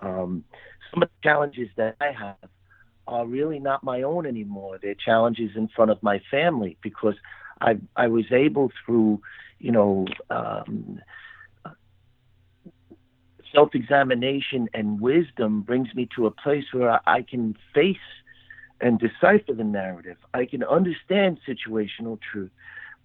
Um, 0.00 0.42
some 0.90 1.04
of 1.04 1.08
the 1.08 1.28
challenges 1.28 1.68
that 1.76 1.94
I 2.00 2.10
have 2.10 2.50
are 3.06 3.24
really 3.24 3.60
not 3.60 3.84
my 3.84 4.02
own 4.02 4.26
anymore. 4.26 4.80
They're 4.82 4.96
challenges 4.96 5.52
in 5.54 5.68
front 5.68 5.92
of 5.92 6.02
my 6.02 6.20
family 6.32 6.76
because 6.82 7.14
I 7.60 7.78
I 7.94 8.08
was 8.08 8.24
able 8.32 8.72
through, 8.84 9.22
you 9.60 9.70
know, 9.70 10.04
um, 10.30 11.00
self-examination 13.54 14.68
and 14.74 15.00
wisdom 15.00 15.62
brings 15.62 15.94
me 15.94 16.08
to 16.16 16.26
a 16.26 16.32
place 16.32 16.64
where 16.72 16.90
I, 16.90 17.00
I 17.06 17.22
can 17.22 17.54
face 17.72 17.98
and 18.80 18.98
decipher 18.98 19.52
the 19.52 19.64
narrative. 19.64 20.16
I 20.32 20.46
can 20.46 20.64
understand 20.64 21.38
situational 21.46 22.18
truth 22.32 22.50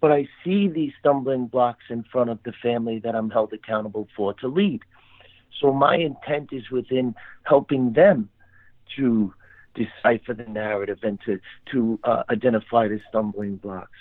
but 0.01 0.11
I 0.11 0.27
see 0.43 0.67
these 0.67 0.91
stumbling 0.99 1.47
blocks 1.47 1.85
in 1.89 2.03
front 2.03 2.29
of 2.29 2.39
the 2.43 2.53
family 2.61 2.99
that 2.99 3.15
I'm 3.15 3.29
held 3.29 3.53
accountable 3.53 4.07
for 4.15 4.33
to 4.35 4.47
lead. 4.47 4.81
So 5.59 5.73
my 5.73 5.95
intent 5.95 6.49
is 6.51 6.69
within 6.69 7.15
helping 7.43 7.93
them 7.93 8.29
to 8.97 9.33
decipher 9.73 10.33
the 10.33 10.45
narrative 10.45 10.99
and 11.03 11.19
to 11.25 11.39
to 11.71 11.99
uh, 12.03 12.23
identify 12.29 12.87
the 12.87 12.99
stumbling 13.09 13.55
blocks. 13.55 13.97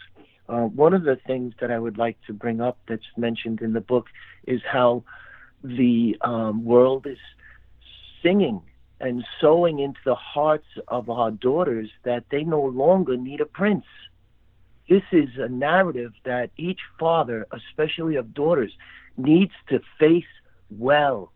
Uh, 0.48 0.64
one 0.64 0.92
of 0.92 1.04
the 1.04 1.16
things 1.26 1.54
that 1.60 1.70
I 1.70 1.78
would 1.78 1.96
like 1.96 2.18
to 2.26 2.32
bring 2.32 2.60
up 2.60 2.78
that's 2.86 3.02
mentioned 3.16 3.62
in 3.62 3.72
the 3.72 3.80
book 3.80 4.08
is 4.46 4.60
how 4.70 5.04
the 5.62 6.16
um, 6.20 6.64
world 6.64 7.06
is 7.06 7.18
singing 8.22 8.60
and 9.00 9.24
sowing 9.40 9.78
into 9.80 10.00
the 10.04 10.14
hearts 10.14 10.66
of 10.88 11.10
our 11.10 11.30
daughters 11.30 11.90
that 12.04 12.24
they 12.30 12.44
no 12.44 12.62
longer 12.62 13.16
need 13.16 13.40
a 13.40 13.46
prince 13.46 13.84
this 14.88 15.02
is 15.12 15.30
a 15.38 15.48
narrative 15.48 16.12
that 16.24 16.50
each 16.56 16.80
father, 16.98 17.46
especially 17.52 18.16
of 18.16 18.34
daughters, 18.34 18.72
needs 19.16 19.52
to 19.68 19.80
face 19.98 20.24
well. 20.70 21.32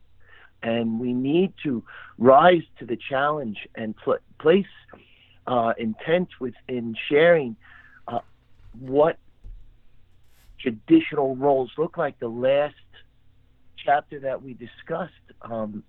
And 0.63 1.01
we 1.01 1.13
need 1.13 1.55
to 1.63 1.83
rise 2.19 2.65
to 2.79 2.85
the 2.85 2.97
challenge 2.97 3.67
and 3.75 3.97
pl- 3.97 4.19
place 4.39 4.67
uh, 5.47 5.73
intent 5.79 6.29
within 6.41 6.95
sharing 7.09 7.57
uh, 8.07 8.19
what 8.79 9.19
traditional 10.61 11.37
roles 11.37 11.71
look 11.79 11.97
like. 11.97 12.19
The 12.19 12.29
last 12.29 12.75
chapter 13.83 14.21
that 14.21 14.43
we 14.43 14.55
discussed 14.55 15.13
um, 15.41 15.85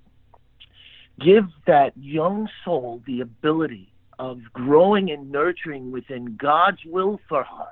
give 1.20 1.46
that 1.68 1.94
young 1.98 2.50
soul 2.64 3.02
the 3.06 3.22
ability 3.22 3.92
of 4.18 4.42
growing 4.54 5.12
and 5.12 5.32
nurturing 5.32 5.92
within 5.92 6.36
God's 6.36 6.84
will 6.86 7.20
for 7.30 7.44
her. 7.44 7.68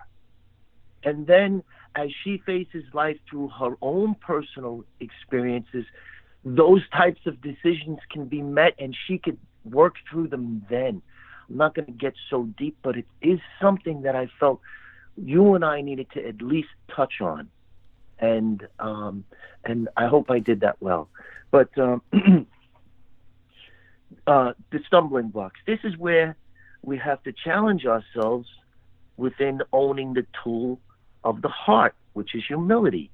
And 1.03 1.27
then 1.27 1.63
as 1.95 2.09
she 2.23 2.37
faces 2.45 2.83
life 2.93 3.17
through 3.29 3.49
her 3.49 3.75
own 3.81 4.15
personal 4.15 4.85
experiences, 4.99 5.85
those 6.43 6.81
types 6.89 7.21
of 7.25 7.41
decisions 7.41 7.99
can 8.09 8.25
be 8.25 8.41
met 8.41 8.75
and 8.79 8.95
she 9.07 9.17
could 9.17 9.37
work 9.65 9.95
through 10.09 10.27
them 10.29 10.65
then. 10.69 11.01
I'm 11.49 11.57
not 11.57 11.75
going 11.75 11.87
to 11.87 11.91
get 11.91 12.13
so 12.29 12.43
deep, 12.57 12.77
but 12.81 12.97
it 12.97 13.05
is 13.21 13.39
something 13.61 14.03
that 14.03 14.15
I 14.15 14.29
felt 14.39 14.61
you 15.17 15.55
and 15.55 15.65
I 15.65 15.81
needed 15.81 16.07
to 16.11 16.25
at 16.25 16.41
least 16.41 16.69
touch 16.95 17.21
on. 17.21 17.49
And 18.19 18.67
um, 18.79 19.25
and 19.63 19.89
I 19.95 20.07
hope 20.07 20.31
I 20.31 20.39
did 20.39 20.61
that 20.61 20.77
well. 20.79 21.07
But 21.51 21.69
um, 21.77 22.01
uh, 24.25 24.53
the 24.71 24.79
stumbling 24.87 25.29
blocks. 25.29 25.59
This 25.65 25.79
is 25.83 25.97
where 25.97 26.35
we 26.81 26.97
have 26.97 27.21
to 27.23 27.31
challenge 27.31 27.85
ourselves 27.85 28.47
within 29.17 29.61
owning 29.73 30.13
the 30.13 30.25
tool 30.43 30.79
of 31.23 31.41
the 31.41 31.49
heart, 31.49 31.95
which 32.13 32.35
is 32.35 32.43
humility. 32.47 33.11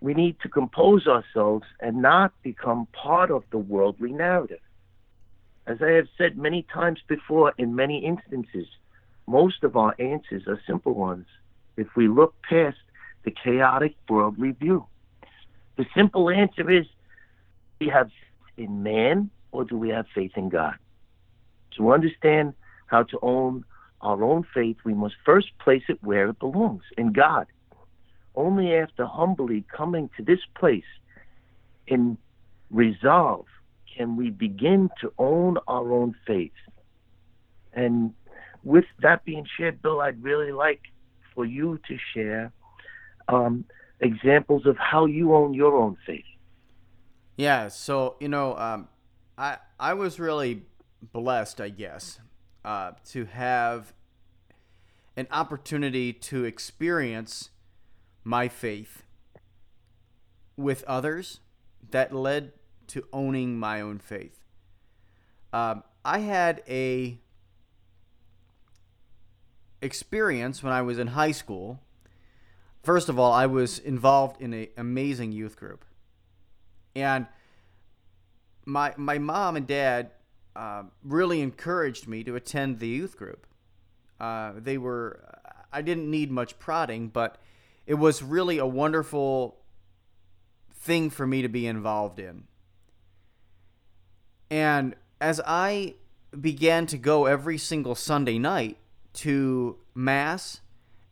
We 0.00 0.14
need 0.14 0.38
to 0.40 0.48
compose 0.48 1.06
ourselves 1.06 1.66
and 1.80 2.00
not 2.02 2.32
become 2.42 2.86
part 2.92 3.30
of 3.30 3.44
the 3.50 3.58
worldly 3.58 4.12
narrative. 4.12 4.60
As 5.66 5.78
I 5.82 5.90
have 5.92 6.06
said 6.16 6.38
many 6.38 6.62
times 6.72 7.00
before, 7.08 7.52
in 7.58 7.74
many 7.74 8.04
instances, 8.04 8.68
most 9.26 9.64
of 9.64 9.76
our 9.76 9.94
answers 9.98 10.44
are 10.46 10.60
simple 10.66 10.94
ones 10.94 11.26
if 11.76 11.88
we 11.96 12.08
look 12.08 12.34
past 12.48 12.76
the 13.24 13.32
chaotic 13.32 13.96
worldly 14.08 14.52
view. 14.52 14.86
The 15.76 15.86
simple 15.94 16.30
answer 16.30 16.70
is 16.70 16.86
we 17.80 17.88
have 17.88 18.10
in 18.56 18.82
man 18.82 19.30
or 19.52 19.64
do 19.64 19.76
we 19.76 19.90
have 19.90 20.06
faith 20.14 20.32
in 20.36 20.48
God? 20.48 20.76
To 21.76 21.92
understand 21.92 22.54
how 22.86 23.02
to 23.04 23.18
own 23.22 23.64
our 24.00 24.22
own 24.22 24.44
faith, 24.54 24.76
we 24.84 24.94
must 24.94 25.14
first 25.24 25.48
place 25.58 25.82
it 25.88 25.98
where 26.02 26.28
it 26.28 26.38
belongs 26.38 26.82
in 26.96 27.12
God. 27.12 27.46
Only 28.34 28.74
after 28.74 29.06
humbly 29.06 29.64
coming 29.74 30.10
to 30.16 30.22
this 30.22 30.40
place 30.54 30.84
in 31.86 32.18
resolve 32.70 33.46
can 33.96 34.16
we 34.16 34.30
begin 34.30 34.90
to 35.00 35.12
own 35.18 35.56
our 35.66 35.92
own 35.92 36.14
faith. 36.26 36.52
And 37.72 38.12
with 38.62 38.84
that 39.00 39.24
being 39.24 39.46
shared, 39.56 39.80
Bill, 39.80 40.00
I'd 40.00 40.22
really 40.22 40.52
like 40.52 40.80
for 41.34 41.44
you 41.44 41.78
to 41.88 41.96
share 42.12 42.52
um, 43.28 43.64
examples 44.00 44.66
of 44.66 44.76
how 44.76 45.06
you 45.06 45.34
own 45.34 45.54
your 45.54 45.76
own 45.76 45.96
faith. 46.06 46.24
Yeah, 47.36 47.68
so 47.68 48.16
you 48.20 48.28
know, 48.28 48.56
um, 48.56 48.88
I 49.38 49.58
I 49.78 49.94
was 49.94 50.18
really 50.18 50.62
blessed, 51.12 51.60
I 51.60 51.68
guess, 51.68 52.20
uh, 52.64 52.92
to 53.10 53.26
have 53.26 53.92
an 55.16 55.26
opportunity 55.30 56.12
to 56.12 56.44
experience 56.44 57.50
my 58.24 58.48
faith 58.48 59.02
with 60.56 60.84
others 60.84 61.40
that 61.90 62.14
led 62.14 62.52
to 62.88 63.04
owning 63.12 63.58
my 63.58 63.80
own 63.80 63.98
faith. 63.98 64.42
Um, 65.52 65.82
I 66.04 66.20
had 66.20 66.62
a 66.68 67.18
experience 69.82 70.62
when 70.62 70.72
I 70.72 70.82
was 70.82 70.98
in 70.98 71.08
high 71.08 71.32
school. 71.32 71.80
First 72.82 73.08
of 73.08 73.18
all, 73.18 73.32
I 73.32 73.46
was 73.46 73.78
involved 73.78 74.40
in 74.40 74.52
an 74.52 74.68
amazing 74.76 75.32
youth 75.32 75.56
group, 75.56 75.84
and 76.94 77.26
my 78.66 78.92
my 78.96 79.18
mom 79.18 79.56
and 79.56 79.66
dad 79.66 80.10
uh, 80.54 80.82
really 81.02 81.40
encouraged 81.40 82.06
me 82.06 82.22
to 82.24 82.36
attend 82.36 82.80
the 82.80 82.88
youth 82.88 83.16
group. 83.16 83.46
Uh, 84.20 84.52
they 84.56 84.76
were 84.76 85.20
I 85.72 85.82
didn't 85.82 86.10
need 86.10 86.30
much 86.30 86.58
prodding, 86.58 87.08
but 87.08 87.38
it 87.86 87.94
was 87.94 88.22
really 88.22 88.58
a 88.58 88.66
wonderful 88.66 89.58
thing 90.72 91.10
for 91.10 91.26
me 91.26 91.42
to 91.42 91.48
be 91.48 91.66
involved 91.66 92.18
in. 92.18 92.44
And 94.50 94.94
as 95.20 95.40
I 95.46 95.94
began 96.38 96.86
to 96.86 96.98
go 96.98 97.26
every 97.26 97.58
single 97.58 97.94
Sunday 97.94 98.38
night 98.38 98.78
to 99.14 99.78
Mass 99.94 100.60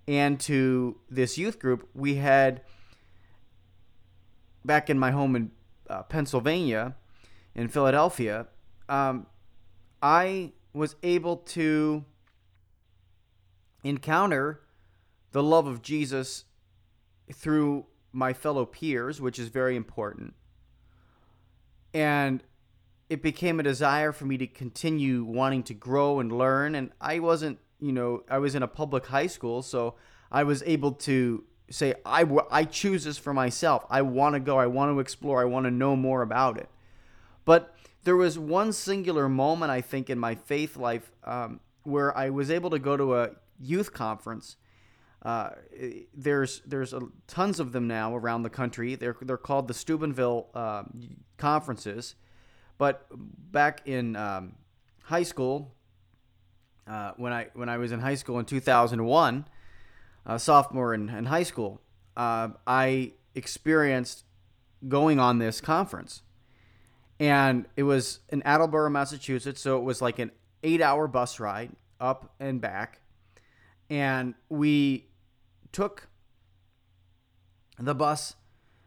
and 0.06 0.38
to 0.40 0.96
this 1.10 1.38
youth 1.38 1.58
group, 1.58 1.88
we 1.94 2.16
had 2.16 2.60
back 4.64 4.88
in 4.88 4.98
my 4.98 5.10
home 5.10 5.36
in 5.36 5.50
uh, 5.88 6.02
Pennsylvania, 6.02 6.94
in 7.54 7.68
Philadelphia, 7.68 8.46
um, 8.88 9.26
I 10.02 10.52
was 10.72 10.96
able 11.02 11.36
to 11.36 12.04
encounter 13.82 14.60
the 15.32 15.42
love 15.42 15.66
of 15.66 15.82
Jesus 15.82 16.44
through 17.32 17.86
my 18.12 18.32
fellow 18.32 18.64
peers, 18.64 19.20
which 19.20 19.38
is 19.38 19.48
very 19.48 19.76
important. 19.76 20.34
And 21.92 22.42
it 23.08 23.22
became 23.22 23.60
a 23.60 23.62
desire 23.62 24.12
for 24.12 24.24
me 24.24 24.38
to 24.38 24.46
continue 24.46 25.24
wanting 25.24 25.62
to 25.64 25.74
grow 25.74 26.20
and 26.20 26.32
learn. 26.32 26.74
And 26.74 26.90
I 27.00 27.18
wasn't, 27.18 27.58
you 27.80 27.92
know, 27.92 28.22
I 28.28 28.38
was 28.38 28.54
in 28.54 28.62
a 28.62 28.68
public 28.68 29.06
high 29.06 29.26
school, 29.26 29.62
so 29.62 29.94
I 30.30 30.42
was 30.44 30.62
able 30.64 30.92
to 30.92 31.44
say, 31.70 31.94
I, 32.04 32.26
I 32.50 32.64
choose 32.64 33.04
this 33.04 33.18
for 33.18 33.32
myself. 33.32 33.86
I 33.90 34.02
want 34.02 34.34
to 34.34 34.40
go, 34.40 34.58
I 34.58 34.66
want 34.66 34.94
to 34.94 35.00
explore, 35.00 35.40
I 35.40 35.44
want 35.44 35.64
to 35.64 35.70
know 35.70 35.96
more 35.96 36.22
about 36.22 36.58
it. 36.58 36.68
But 37.44 37.74
there 38.04 38.16
was 38.16 38.38
one 38.38 38.72
singular 38.72 39.28
moment, 39.28 39.70
I 39.70 39.80
think, 39.80 40.10
in 40.10 40.18
my 40.18 40.34
faith 40.34 40.76
life 40.76 41.10
um, 41.24 41.60
where 41.82 42.16
I 42.16 42.30
was 42.30 42.50
able 42.50 42.70
to 42.70 42.78
go 42.78 42.96
to 42.96 43.16
a 43.16 43.30
youth 43.60 43.92
conference. 43.92 44.56
Uh, 45.22 45.50
there's 46.14 46.60
there's 46.66 46.92
a, 46.92 47.00
tons 47.26 47.58
of 47.58 47.72
them 47.72 47.88
now 47.88 48.14
around 48.14 48.42
the 48.42 48.50
country. 48.50 48.94
They're 48.94 49.16
they're 49.22 49.38
called 49.38 49.68
the 49.68 49.74
Steubenville 49.74 50.48
uh, 50.54 50.82
conferences, 51.38 52.14
but 52.76 53.06
back 53.10 53.80
in 53.86 54.16
um, 54.16 54.56
high 55.04 55.22
school, 55.22 55.74
uh, 56.86 57.12
when 57.16 57.32
I 57.32 57.48
when 57.54 57.70
I 57.70 57.78
was 57.78 57.90
in 57.90 58.00
high 58.00 58.16
school 58.16 58.38
in 58.38 58.44
2001, 58.44 59.46
uh, 60.26 60.38
sophomore 60.38 60.92
in, 60.92 61.08
in, 61.08 61.24
high 61.24 61.42
school, 61.42 61.80
uh, 62.16 62.48
I 62.66 63.12
experienced 63.34 64.24
going 64.86 65.18
on 65.18 65.38
this 65.38 65.62
conference, 65.62 66.22
and 67.20 67.66
it 67.76 67.84
was 67.84 68.20
in 68.28 68.42
Attleboro, 68.42 68.90
Massachusetts. 68.90 69.60
So 69.60 69.78
it 69.78 69.82
was 69.82 70.02
like 70.02 70.18
an 70.18 70.30
eight-hour 70.62 71.08
bus 71.08 71.40
ride 71.40 71.72
up 72.00 72.34
and 72.40 72.60
back, 72.60 73.00
and 73.88 74.34
we 74.48 75.06
took 75.72 76.08
the 77.78 77.94
bus 77.94 78.34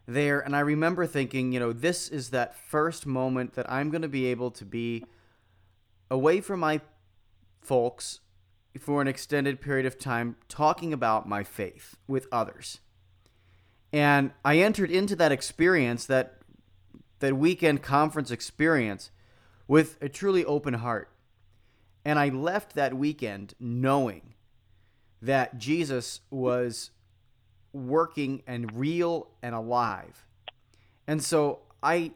there 0.08 0.40
and 0.40 0.56
I 0.56 0.62
remember 0.62 1.06
thinking, 1.06 1.52
you 1.52 1.60
know, 1.60 1.74
this 1.74 2.08
is 2.08 2.30
that 2.30 2.56
first 2.56 3.06
moment 3.06 3.54
that 3.54 3.70
I'm 3.70 3.90
going 3.90 4.02
to 4.02 4.08
be 4.08 4.28
able 4.28 4.52
to 4.52 4.66
be 4.66 5.06
away 6.10 6.40
from 6.40 6.62
my 6.62 6.80
folks 7.62 8.22
for 8.80 9.02
an 9.02 9.08
extended 9.08 9.60
period 9.60 9.86
of 9.86 10.00
time 10.00 10.38
talking 10.48 10.94
about 10.94 11.28
my 11.28 11.44
faith 11.44 11.98
with 12.08 12.28
others. 12.32 12.80
And 13.92 14.32
I 14.46 14.60
entered 14.60 14.92
into 14.92 15.16
that 15.18 15.32
experience 15.32 16.06
that 16.06 16.37
that 17.20 17.38
weekend 17.38 17.82
conference 17.82 18.32
experience 18.32 19.12
with 19.68 19.98
a 20.02 20.10
truly 20.10 20.46
open 20.46 20.76
heart. 20.76 21.10
And 22.06 22.18
I 22.18 22.30
left 22.30 22.76
that 22.76 22.94
weekend 22.94 23.54
knowing 23.60 24.34
that 25.22 25.58
Jesus 25.58 26.22
was 26.30 26.92
working 27.74 28.44
and 28.48 28.72
real 28.74 29.30
and 29.42 29.54
alive. 29.54 30.26
And 31.06 31.24
so 31.24 31.60
I 31.82 32.12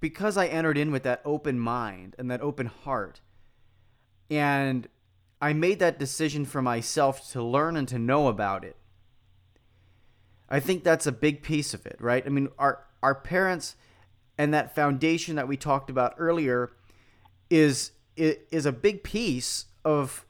because 0.00 0.36
I 0.36 0.48
entered 0.48 0.76
in 0.76 0.90
with 0.90 1.04
that 1.04 1.22
open 1.24 1.60
mind 1.60 2.16
and 2.18 2.28
that 2.28 2.40
open 2.40 2.66
heart 2.66 3.20
and 4.28 4.88
I 5.40 5.52
made 5.52 5.78
that 5.78 5.98
decision 5.98 6.44
for 6.44 6.62
myself 6.62 7.30
to 7.32 7.42
learn 7.42 7.76
and 7.76 7.86
to 7.88 7.98
know 7.98 8.28
about 8.28 8.64
it. 8.64 8.76
I 10.48 10.60
think 10.60 10.84
that's 10.84 11.06
a 11.06 11.12
big 11.12 11.42
piece 11.42 11.74
of 11.74 11.86
it, 11.86 11.96
right? 12.00 12.24
I 12.24 12.28
mean, 12.30 12.48
our 12.58 12.84
our 13.02 13.14
parents 13.14 13.76
and 14.38 14.52
that 14.54 14.74
foundation 14.74 15.36
that 15.36 15.48
we 15.48 15.56
talked 15.56 15.90
about 15.90 16.14
earlier 16.18 16.72
is 17.50 17.92
is 18.16 18.66
a 18.66 18.72
big 18.72 19.02
piece 19.02 19.66
of 19.84 20.26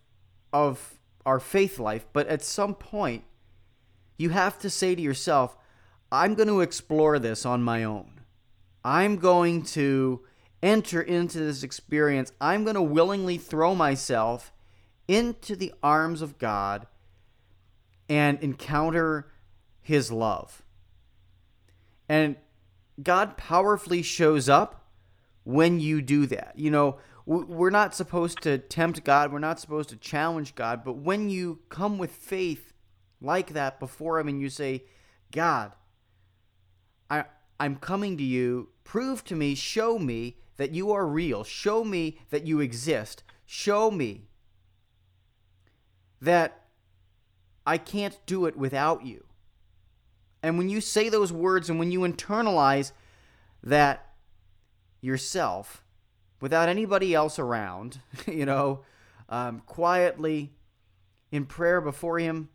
of 0.52 0.98
our 1.24 1.40
faith 1.40 1.78
life, 1.78 2.06
but 2.12 2.26
at 2.26 2.42
some 2.42 2.74
point, 2.74 3.24
you 4.16 4.30
have 4.30 4.58
to 4.58 4.70
say 4.70 4.94
to 4.94 5.00
yourself, 5.00 5.56
I'm 6.10 6.34
going 6.34 6.48
to 6.48 6.60
explore 6.60 7.18
this 7.18 7.46
on 7.46 7.62
my 7.62 7.84
own. 7.84 8.20
I'm 8.84 9.16
going 9.16 9.62
to 9.62 10.20
enter 10.62 11.00
into 11.00 11.38
this 11.38 11.62
experience. 11.62 12.32
I'm 12.40 12.64
going 12.64 12.74
to 12.74 12.82
willingly 12.82 13.38
throw 13.38 13.74
myself 13.74 14.52
into 15.08 15.56
the 15.56 15.72
arms 15.82 16.22
of 16.22 16.38
God 16.38 16.86
and 18.08 18.38
encounter 18.40 19.32
His 19.80 20.10
love. 20.12 20.62
And 22.08 22.36
God 23.00 23.36
powerfully 23.36 24.02
shows 24.02 24.48
up 24.48 24.88
when 25.44 25.80
you 25.80 26.02
do 26.02 26.26
that. 26.26 26.54
You 26.56 26.70
know, 26.70 26.98
we're 27.24 27.70
not 27.70 27.94
supposed 27.94 28.42
to 28.42 28.58
tempt 28.58 29.04
God, 29.04 29.32
we're 29.32 29.38
not 29.38 29.60
supposed 29.60 29.90
to 29.90 29.96
challenge 29.96 30.54
God, 30.54 30.82
but 30.84 30.94
when 30.94 31.30
you 31.30 31.60
come 31.68 31.98
with 31.98 32.10
faith 32.10 32.72
like 33.20 33.52
that 33.52 33.78
before 33.78 34.18
Him 34.18 34.28
and 34.28 34.40
you 34.40 34.50
say, 34.50 34.84
God, 35.30 35.72
I, 37.08 37.24
I'm 37.60 37.76
coming 37.76 38.16
to 38.16 38.24
you. 38.24 38.70
Prove 38.84 39.24
to 39.24 39.36
me, 39.36 39.54
show 39.54 39.98
me 39.98 40.36
that 40.56 40.72
you 40.72 40.92
are 40.92 41.06
real. 41.06 41.44
Show 41.44 41.84
me 41.84 42.18
that 42.30 42.46
you 42.46 42.60
exist. 42.60 43.22
Show 43.46 43.90
me 43.90 44.28
that 46.20 46.66
I 47.66 47.78
can't 47.78 48.18
do 48.26 48.46
it 48.46 48.56
without 48.56 49.04
you. 49.06 49.24
And 50.42 50.58
when 50.58 50.68
you 50.68 50.80
say 50.80 51.08
those 51.08 51.32
words 51.32 51.70
and 51.70 51.78
when 51.78 51.92
you 51.92 52.00
internalize 52.00 52.92
that 53.62 54.12
yourself 55.00 55.84
without 56.40 56.68
anybody 56.68 57.14
else 57.14 57.38
around, 57.38 58.00
you 58.26 58.44
know, 58.44 58.80
um, 59.28 59.62
quietly 59.66 60.52
in 61.30 61.46
prayer 61.46 61.80
before 61.80 62.18
Him, 62.18 62.48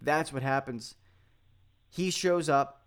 that's 0.00 0.32
what 0.32 0.42
happens. 0.42 0.94
He 1.90 2.10
shows 2.10 2.48
up, 2.48 2.86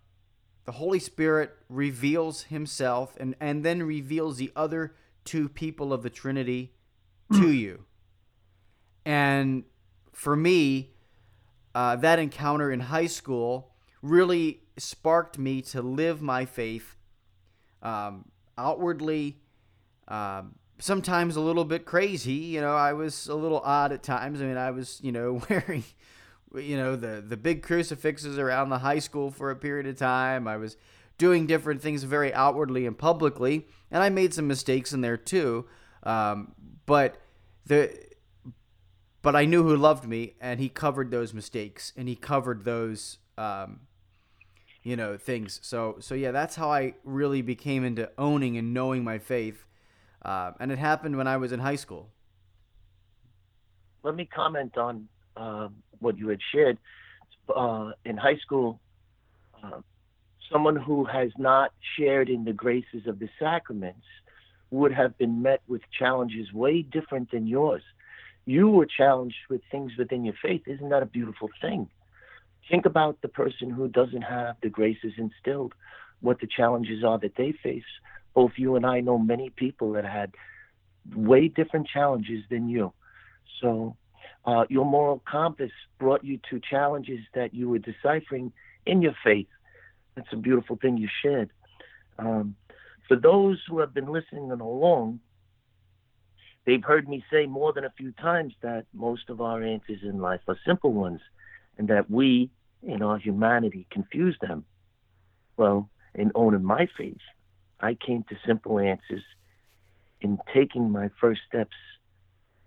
the 0.64 0.72
Holy 0.72 0.98
Spirit 0.98 1.54
reveals 1.68 2.44
Himself, 2.44 3.16
and, 3.18 3.34
and 3.40 3.64
then 3.64 3.82
reveals 3.82 4.36
the 4.36 4.52
other 4.56 4.94
two 5.24 5.48
people 5.48 5.92
of 5.92 6.02
the 6.02 6.10
Trinity 6.10 6.72
to 7.32 7.50
you. 7.50 7.84
And 9.04 9.64
for 10.12 10.36
me, 10.36 10.90
uh, 11.74 11.96
that 11.96 12.18
encounter 12.18 12.70
in 12.70 12.80
high 12.80 13.06
school 13.06 13.71
really 14.02 14.60
sparked 14.76 15.38
me 15.38 15.62
to 15.62 15.80
live 15.80 16.20
my 16.20 16.44
faith 16.44 16.96
um, 17.82 18.26
outwardly. 18.58 19.38
Um, 20.08 20.56
sometimes 20.78 21.36
a 21.36 21.40
little 21.40 21.64
bit 21.64 21.84
crazy. 21.84 22.32
You 22.32 22.60
know, 22.60 22.74
I 22.74 22.92
was 22.92 23.28
a 23.28 23.34
little 23.34 23.60
odd 23.60 23.92
at 23.92 24.02
times. 24.02 24.42
I 24.42 24.44
mean, 24.44 24.56
I 24.56 24.72
was, 24.72 25.00
you 25.02 25.12
know, 25.12 25.40
wearing, 25.50 25.84
you 26.54 26.76
know, 26.76 26.96
the 26.96 27.24
the 27.26 27.36
big 27.36 27.62
crucifixes 27.62 28.38
around 28.38 28.68
the 28.68 28.78
high 28.78 28.98
school 28.98 29.30
for 29.30 29.50
a 29.50 29.56
period 29.56 29.86
of 29.86 29.96
time. 29.96 30.46
I 30.48 30.56
was 30.56 30.76
doing 31.18 31.46
different 31.46 31.80
things 31.80 32.02
very 32.02 32.34
outwardly 32.34 32.86
and 32.86 32.98
publicly, 32.98 33.66
and 33.90 34.02
I 34.02 34.08
made 34.08 34.34
some 34.34 34.48
mistakes 34.48 34.92
in 34.92 35.00
there 35.00 35.16
too. 35.16 35.66
Um, 36.02 36.54
but 36.84 37.16
the 37.66 37.96
but 39.22 39.36
I 39.36 39.44
knew 39.44 39.62
who 39.62 39.76
loved 39.76 40.06
me, 40.08 40.34
and 40.40 40.58
he 40.58 40.68
covered 40.68 41.12
those 41.12 41.32
mistakes, 41.32 41.92
and 41.96 42.08
he 42.08 42.16
covered 42.16 42.64
those 42.64 43.18
um, 43.38 43.80
you 44.82 44.96
know 44.96 45.16
things. 45.16 45.60
So 45.62 45.96
so 46.00 46.14
yeah 46.14 46.30
that's 46.30 46.56
how 46.56 46.70
i 46.70 46.94
really 47.04 47.42
became 47.42 47.84
into 47.84 48.10
owning 48.18 48.56
and 48.56 48.74
knowing 48.74 49.04
my 49.04 49.18
faith. 49.18 49.64
Uh, 50.24 50.52
and 50.60 50.70
it 50.70 50.78
happened 50.78 51.16
when 51.16 51.26
i 51.26 51.36
was 51.36 51.52
in 51.52 51.60
high 51.60 51.76
school. 51.76 52.08
Let 54.02 54.14
me 54.14 54.24
comment 54.24 54.76
on 54.76 55.08
uh, 55.36 55.68
what 56.00 56.18
you 56.18 56.28
had 56.28 56.40
shared. 56.52 56.78
Uh, 57.54 57.92
in 58.04 58.16
high 58.16 58.36
school 58.36 58.80
uh, 59.62 59.80
someone 60.50 60.76
who 60.76 61.04
has 61.04 61.30
not 61.38 61.72
shared 61.96 62.28
in 62.28 62.44
the 62.44 62.52
graces 62.52 63.06
of 63.06 63.18
the 63.18 63.28
sacraments 63.38 64.06
would 64.70 64.92
have 64.92 65.16
been 65.18 65.42
met 65.42 65.60
with 65.68 65.82
challenges 65.98 66.52
way 66.52 66.82
different 66.82 67.30
than 67.30 67.46
yours. 67.46 67.82
You 68.44 68.68
were 68.68 68.86
challenged 68.86 69.36
with 69.48 69.60
things 69.70 69.92
within 69.98 70.24
your 70.24 70.34
faith. 70.42 70.62
Isn't 70.66 70.88
that 70.88 71.02
a 71.02 71.06
beautiful 71.06 71.48
thing 71.60 71.88
Think 72.72 72.86
about 72.86 73.20
the 73.20 73.28
person 73.28 73.68
who 73.68 73.86
doesn't 73.86 74.22
have 74.22 74.56
the 74.62 74.70
graces 74.70 75.12
instilled, 75.18 75.74
what 76.22 76.40
the 76.40 76.46
challenges 76.46 77.04
are 77.04 77.18
that 77.18 77.36
they 77.36 77.52
face. 77.62 77.84
Both 78.32 78.52
you 78.56 78.76
and 78.76 78.86
I 78.86 79.00
know 79.00 79.18
many 79.18 79.50
people 79.50 79.92
that 79.92 80.06
had 80.06 80.32
way 81.14 81.48
different 81.48 81.86
challenges 81.86 82.42
than 82.48 82.70
you. 82.70 82.94
So 83.60 83.94
uh, 84.46 84.64
your 84.70 84.86
moral 84.86 85.22
compass 85.30 85.70
brought 85.98 86.24
you 86.24 86.38
to 86.48 86.62
challenges 86.70 87.18
that 87.34 87.52
you 87.52 87.68
were 87.68 87.78
deciphering 87.78 88.54
in 88.86 89.02
your 89.02 89.14
faith. 89.22 89.48
That's 90.14 90.32
a 90.32 90.36
beautiful 90.36 90.76
thing 90.80 90.96
you 90.96 91.10
shared. 91.22 91.50
Um, 92.18 92.56
for 93.06 93.18
those 93.18 93.58
who 93.68 93.80
have 93.80 93.92
been 93.92 94.10
listening 94.10 94.50
along, 94.50 95.20
they've 96.64 96.82
heard 96.82 97.06
me 97.06 97.22
say 97.30 97.44
more 97.44 97.74
than 97.74 97.84
a 97.84 97.92
few 97.98 98.12
times 98.12 98.54
that 98.62 98.86
most 98.94 99.28
of 99.28 99.42
our 99.42 99.62
answers 99.62 99.98
in 100.02 100.22
life 100.22 100.40
are 100.48 100.56
simple 100.66 100.94
ones 100.94 101.20
and 101.76 101.88
that 101.88 102.10
we, 102.10 102.50
in 102.82 103.02
our 103.02 103.18
humanity, 103.18 103.86
confuse 103.90 104.36
them. 104.40 104.64
Well, 105.56 105.88
in 106.14 106.32
owning 106.34 106.64
my 106.64 106.88
faith, 106.96 107.18
I 107.80 107.94
came 107.94 108.24
to 108.28 108.36
simple 108.46 108.78
answers 108.78 109.22
in 110.20 110.38
taking 110.54 110.90
my 110.90 111.10
first 111.20 111.40
steps 111.48 111.76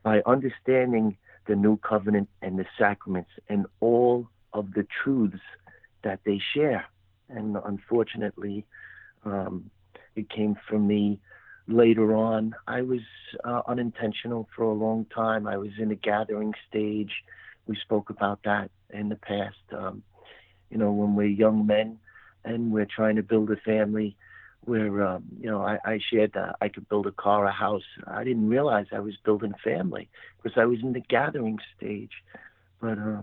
by 0.04 0.22
understanding 0.26 1.18
the 1.48 1.56
new 1.56 1.78
covenant 1.78 2.30
and 2.42 2.60
the 2.60 2.66
sacraments 2.78 3.30
and 3.50 3.66
all 3.80 4.28
of 4.54 4.74
the 4.74 4.86
truths 5.04 5.42
that 6.04 6.20
they 6.26 6.42
share. 6.54 6.86
And 7.30 7.58
unfortunately, 7.66 8.66
um, 9.24 9.70
it 10.16 10.30
came 10.30 10.56
from 10.68 10.88
me 10.88 11.20
later 11.68 12.16
on. 12.16 12.56
I 12.68 12.82
was 12.82 13.02
uh, 13.44 13.62
unintentional 13.68 14.48
for 14.56 14.64
a 14.64 14.74
long 14.74 15.06
time. 15.06 15.48
I 15.48 15.58
was 15.58 15.72
in 15.80 15.92
a 15.92 15.96
gathering 15.96 16.54
stage. 16.70 17.12
We 17.68 17.78
spoke 17.78 18.10
about 18.10 18.40
that 18.44 18.72
in 18.92 19.10
the 19.10 19.16
past. 19.16 19.58
Um, 19.72 20.04
you 20.70 20.78
know, 20.78 20.92
when 20.92 21.16
we're 21.16 21.28
young 21.28 21.66
men 21.66 22.00
and 22.44 22.72
we're 22.72 22.88
trying 22.94 23.16
to 23.16 23.24
build 23.24 23.50
a 23.52 23.58
family, 23.58 24.16
where 24.66 25.06
um, 25.06 25.24
you 25.40 25.50
know 25.50 25.62
I, 25.62 25.78
I 25.86 26.00
shared 26.12 26.34
that 26.34 26.56
I 26.60 26.70
could 26.70 26.90
build 26.90 27.08
a 27.08 27.12
car, 27.12 27.46
a 27.46 27.52
house. 27.52 27.84
I 28.08 28.24
didn't 28.24 28.50
realize 28.50 28.88
I 28.92 29.00
was 29.00 29.16
building 29.24 29.54
a 29.54 29.70
family 29.70 30.10
because 30.42 30.58
I 30.58 30.66
was 30.66 30.80
in 30.82 30.94
the 30.94 31.02
gathering 31.02 31.60
stage. 31.78 32.12
But 32.82 32.98
uh, 32.98 33.22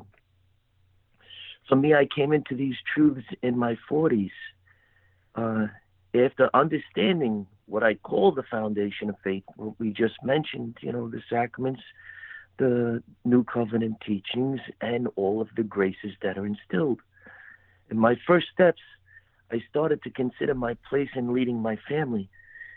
for 1.68 1.76
me, 1.76 1.94
I 1.94 2.06
came 2.06 2.32
into 2.32 2.54
these 2.54 2.76
truths 2.94 3.26
in 3.42 3.58
my 3.58 3.76
40s 3.90 4.30
uh, 5.34 5.66
after 6.14 6.50
understanding 6.54 7.46
what 7.66 7.82
I 7.82 7.94
call 7.94 8.32
the 8.32 8.42
foundation 8.50 9.08
of 9.08 9.16
faith. 9.24 9.44
What 9.56 9.78
we 9.78 9.90
just 9.90 10.14
mentioned, 10.22 10.76
you 10.80 10.92
know, 10.92 11.08
the 11.08 11.22
sacraments, 11.30 11.82
the 12.58 13.02
New 13.24 13.44
Covenant 13.44 13.96
teachings 14.06 14.60
and 14.80 15.08
all 15.16 15.40
of 15.40 15.48
the 15.56 15.62
graces 15.62 16.12
that 16.22 16.38
are 16.38 16.46
instilled. 16.46 17.00
In 17.90 17.98
my 17.98 18.16
first 18.26 18.46
steps, 18.52 18.80
I 19.50 19.62
started 19.68 20.02
to 20.02 20.10
consider 20.10 20.54
my 20.54 20.76
place 20.88 21.10
in 21.14 21.32
leading 21.34 21.60
my 21.60 21.76
family 21.88 22.30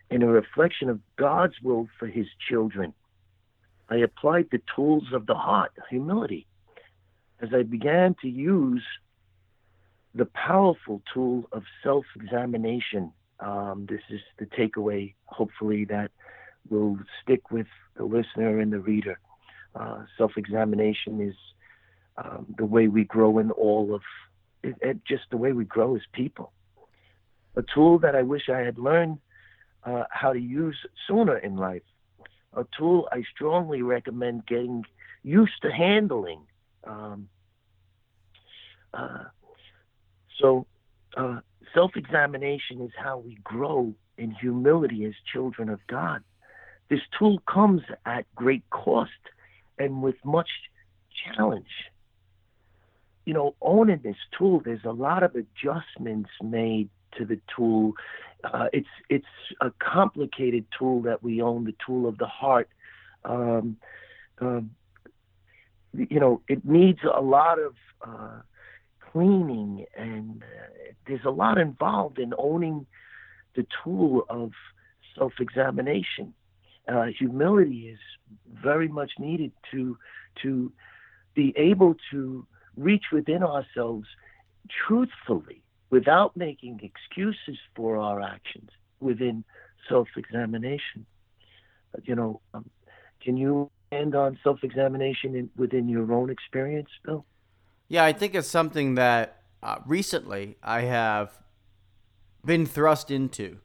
in 0.09 0.21
a 0.23 0.27
reflection 0.27 0.89
of 0.89 0.99
God's 1.17 1.55
will 1.61 1.87
for 1.97 2.07
his 2.07 2.27
children. 2.49 2.93
I 3.89 3.97
applied 3.97 4.47
the 4.51 4.61
tools 4.75 5.05
of 5.13 5.25
the 5.25 5.35
heart, 5.35 5.71
humility, 5.89 6.47
as 7.41 7.49
I 7.53 7.63
began 7.63 8.15
to 8.21 8.27
use 8.27 8.83
the 10.13 10.25
powerful 10.25 11.01
tool 11.13 11.47
of 11.51 11.63
self 11.83 12.05
examination. 12.15 13.11
Um, 13.39 13.85
this 13.89 14.01
is 14.09 14.21
the 14.39 14.45
takeaway, 14.45 15.13
hopefully, 15.25 15.85
that 15.85 16.11
will 16.69 16.97
stick 17.21 17.51
with 17.51 17.67
the 17.95 18.05
listener 18.05 18.59
and 18.59 18.71
the 18.71 18.79
reader. 18.79 19.19
Uh, 19.75 20.03
self-examination 20.17 21.19
is 21.19 21.35
um, 22.17 22.45
the 22.57 22.65
way 22.65 22.87
we 22.87 23.03
grow 23.03 23.39
in 23.39 23.51
all 23.51 23.93
of 23.93 24.01
it, 24.63 24.75
it, 24.81 25.05
just 25.05 25.23
the 25.31 25.37
way 25.37 25.51
we 25.51 25.65
grow 25.65 25.95
as 25.95 26.01
people. 26.13 26.51
A 27.57 27.63
tool 27.73 27.99
that 27.99 28.15
I 28.15 28.21
wish 28.21 28.49
I 28.49 28.59
had 28.59 28.77
learned 28.77 29.19
uh, 29.83 30.03
how 30.09 30.33
to 30.33 30.39
use 30.39 30.77
sooner 31.07 31.37
in 31.37 31.57
life. 31.57 31.83
A 32.53 32.65
tool 32.77 33.07
I 33.11 33.23
strongly 33.33 33.81
recommend 33.81 34.45
getting 34.45 34.83
used 35.23 35.61
to 35.61 35.71
handling. 35.71 36.41
Um, 36.85 37.27
uh, 38.93 39.25
so, 40.39 40.65
uh, 41.17 41.39
self 41.73 41.91
examination 41.95 42.81
is 42.81 42.91
how 42.97 43.17
we 43.19 43.37
grow 43.43 43.93
in 44.17 44.31
humility 44.31 45.05
as 45.05 45.13
children 45.31 45.69
of 45.69 45.79
God. 45.87 46.23
This 46.89 47.01
tool 47.17 47.39
comes 47.47 47.81
at 48.05 48.25
great 48.35 48.63
cost 48.69 49.11
and 49.77 50.01
with 50.01 50.15
much 50.23 50.49
challenge. 51.23 51.91
You 53.25 53.33
know, 53.33 53.55
owning 53.61 54.01
this 54.03 54.17
tool, 54.37 54.61
there's 54.63 54.85
a 54.85 54.91
lot 54.91 55.23
of 55.23 55.35
adjustments 55.35 56.29
made 56.43 56.89
to 57.17 57.25
the 57.25 57.39
tool. 57.55 57.93
Uh, 58.43 58.67
it's 58.71 58.87
it's 59.09 59.25
a 59.61 59.71
complicated 59.79 60.65
tool 60.77 61.01
that 61.03 61.23
we 61.23 61.41
own, 61.41 61.65
the 61.65 61.73
tool 61.85 62.07
of 62.07 62.17
the 62.17 62.27
heart. 62.27 62.69
Um, 63.23 63.77
um, 64.39 64.71
you 65.93 66.19
know, 66.19 66.41
it 66.47 66.65
needs 66.65 66.99
a 67.03 67.21
lot 67.21 67.57
of 67.59 67.73
uh, 68.05 68.41
cleaning, 69.11 69.85
and 69.97 70.43
uh, 70.43 70.93
there's 71.07 71.25
a 71.25 71.31
lot 71.31 71.57
involved 71.57 72.19
in 72.19 72.33
owning 72.37 72.85
the 73.55 73.65
tool 73.83 74.25
of 74.29 74.51
self-examination 75.17 76.33
uh, 76.87 77.05
humility 77.17 77.89
is 77.89 77.99
very 78.63 78.87
much 78.87 79.11
needed 79.19 79.51
to 79.71 79.97
to 80.41 80.71
be 81.33 81.53
able 81.57 81.95
to 82.11 82.45
reach 82.77 83.05
within 83.11 83.43
ourselves 83.43 84.07
truthfully 84.87 85.61
without 85.89 86.35
making 86.35 86.79
excuses 86.83 87.57
for 87.75 87.97
our 87.97 88.21
actions 88.21 88.69
within 88.99 89.43
self-examination 89.87 91.05
you 92.03 92.15
know 92.15 92.41
um, 92.53 92.69
can 93.21 93.37
you 93.37 93.69
end 93.91 94.15
on 94.15 94.37
self-examination 94.43 95.49
within 95.55 95.87
your 95.87 96.11
own 96.11 96.29
experience 96.29 96.89
bill 97.05 97.25
yeah 97.87 98.03
i 98.03 98.11
think 98.11 98.35
it's 98.35 98.47
something 98.47 98.95
that 98.95 99.41
uh, 99.63 99.77
recently 99.85 100.57
i 100.63 100.81
have 100.81 101.39
been 102.45 102.65
thrust 102.65 103.11
into. 103.11 103.57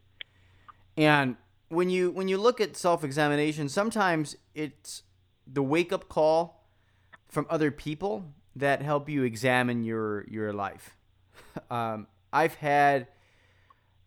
And 0.96 1.36
when 1.70 1.88
you 1.88 2.10
when 2.10 2.28
you 2.28 2.36
look 2.36 2.60
at 2.60 2.76
self-examination, 2.76 3.68
sometimes 3.68 4.36
it's 4.54 5.04
the 5.46 5.62
wake-up 5.62 6.08
call 6.08 6.66
from 7.28 7.46
other 7.48 7.70
people 7.70 8.24
that 8.56 8.82
help 8.82 9.08
you 9.08 9.22
examine 9.22 9.84
your 9.84 10.26
your 10.28 10.52
life. 10.52 10.96
Um, 11.68 12.06
I've 12.32 12.54
had 12.54 13.08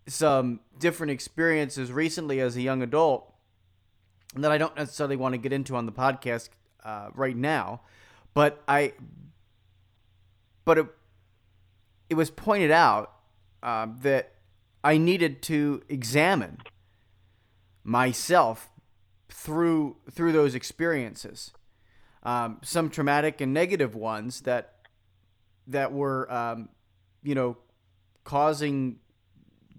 some 0.08 0.62
different 0.80 1.12
experiences 1.12 1.92
recently 1.92 2.40
as 2.40 2.56
a 2.56 2.62
young 2.62 2.82
adult 2.82 3.34
that 4.36 4.50
I 4.50 4.58
don't 4.58 4.76
necessarily 4.78 5.18
want 5.18 5.34
to 5.34 5.38
get 5.38 5.52
into 5.52 5.76
on 5.76 5.86
the 5.86 5.92
podcast 5.92 6.50
uh, 6.86 7.10
right 7.14 7.36
now, 7.36 7.82
but 8.34 8.64
I, 8.66 8.94
but 10.64 10.78
it, 10.78 10.88
it 12.10 12.16
was 12.16 12.30
pointed 12.30 12.72
out 12.72 13.14
uh, 13.62 13.88
that 14.02 14.36
I 14.86 14.98
needed 14.98 15.42
to 15.44 15.82
examine 15.90 16.60
myself 17.84 18.70
through 19.30 19.98
through 20.12 20.32
those 20.32 20.56
experiences, 20.56 21.52
um, 22.24 22.60
some 22.64 22.90
traumatic 22.90 23.42
and 23.42 23.54
negative 23.54 23.96
ones 23.96 24.42
that 24.42 24.76
that 25.68 25.92
were 25.92 26.32
um, 26.32 26.70
you 27.24 27.36
know 27.36 27.58
causing 28.24 29.00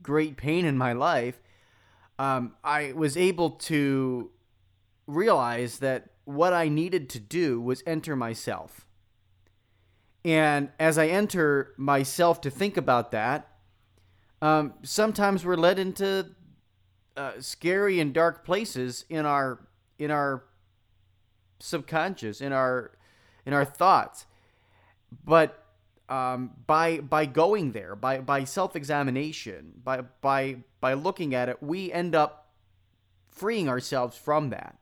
great 0.03 0.37
pain 0.37 0.65
in 0.65 0.77
my 0.77 0.93
life. 0.93 1.41
Um, 2.19 2.55
I 2.63 2.93
was 2.93 3.17
able 3.17 3.51
to 3.51 4.31
realize 5.07 5.79
that 5.79 6.11
what 6.25 6.53
I 6.53 6.69
needed 6.69 7.09
to 7.11 7.21
do 7.21 7.61
was 7.61 7.83
enter 7.87 8.17
myself. 8.17 8.87
And 10.25 10.71
as 10.79 10.97
I 10.97 11.09
enter 11.09 11.75
myself 11.77 12.41
to 12.43 12.51
think 12.51 12.77
about 12.77 13.11
that, 13.11 13.49
um, 14.41 14.75
sometimes 14.83 15.45
we're 15.45 15.57
led 15.57 15.79
into 15.79 16.31
uh, 17.17 17.33
scary 17.41 18.01
and 18.01 18.13
dark 18.13 18.45
places 18.45 19.05
in 19.09 19.27
our 19.27 19.61
in 19.99 20.11
our 20.11 20.45
subconscious, 21.61 22.41
in 22.41 22.53
our 22.53 22.93
in 23.47 23.53
our 23.53 23.65
thoughts. 23.65 24.27
But 25.25 25.65
um, 26.09 26.51
by 26.67 26.99
by 26.99 27.27
going 27.27 27.73
there, 27.73 27.95
by 27.97 28.19
by 28.19 28.45
self 28.45 28.77
examination, 28.77 29.73
by 29.83 30.03
by 30.21 30.57
by 30.81 30.95
looking 30.95 31.35
at 31.35 31.49
it, 31.49 31.63
we 31.63 31.93
end 31.93 32.15
up 32.15 32.53
freeing 33.29 33.69
ourselves 33.69 34.17
from 34.17 34.51
that. 34.51 34.77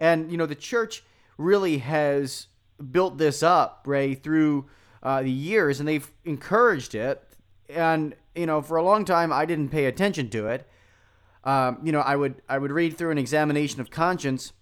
And 0.00 0.30
you 0.30 0.36
know, 0.36 0.46
the 0.46 0.54
church 0.54 1.02
really 1.38 1.78
has 1.78 2.46
built 2.90 3.18
this 3.18 3.42
up, 3.42 3.84
Ray, 3.86 4.14
through 4.14 4.66
uh, 5.02 5.22
the 5.22 5.30
years, 5.30 5.80
and 5.80 5.88
they've 5.88 6.10
encouraged 6.24 6.94
it. 6.94 7.22
And 7.68 8.14
you 8.34 8.46
know, 8.46 8.62
for 8.62 8.76
a 8.76 8.82
long 8.82 9.04
time, 9.04 9.32
I 9.32 9.44
didn't 9.44 9.70
pay 9.70 9.86
attention 9.86 10.30
to 10.30 10.46
it. 10.48 10.68
Um, 11.44 11.78
you 11.82 11.92
know, 11.92 12.00
I 12.00 12.16
would 12.16 12.42
I 12.48 12.58
would 12.58 12.72
read 12.72 12.96
through 12.96 13.10
an 13.10 13.18
examination 13.18 13.80
of 13.80 13.90
conscience, 13.90 14.52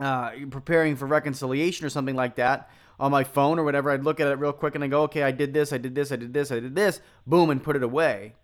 uh, 0.00 0.32
preparing 0.50 0.96
for 0.96 1.06
reconciliation 1.06 1.86
or 1.86 1.90
something 1.90 2.16
like 2.16 2.36
that 2.36 2.70
on 2.98 3.10
my 3.10 3.24
phone 3.24 3.58
or 3.58 3.64
whatever. 3.64 3.90
I'd 3.90 4.04
look 4.04 4.20
at 4.20 4.28
it 4.28 4.38
real 4.38 4.52
quick 4.52 4.74
and 4.74 4.82
I 4.82 4.88
go, 4.88 5.02
okay, 5.02 5.22
I 5.22 5.30
did 5.30 5.52
this, 5.52 5.72
I 5.72 5.78
did 5.78 5.94
this, 5.94 6.10
I 6.12 6.16
did 6.16 6.32
this, 6.32 6.50
I 6.50 6.60
did 6.60 6.74
this, 6.74 7.00
boom, 7.26 7.50
and 7.50 7.62
put 7.62 7.76
it 7.76 7.82
away. 7.82 8.34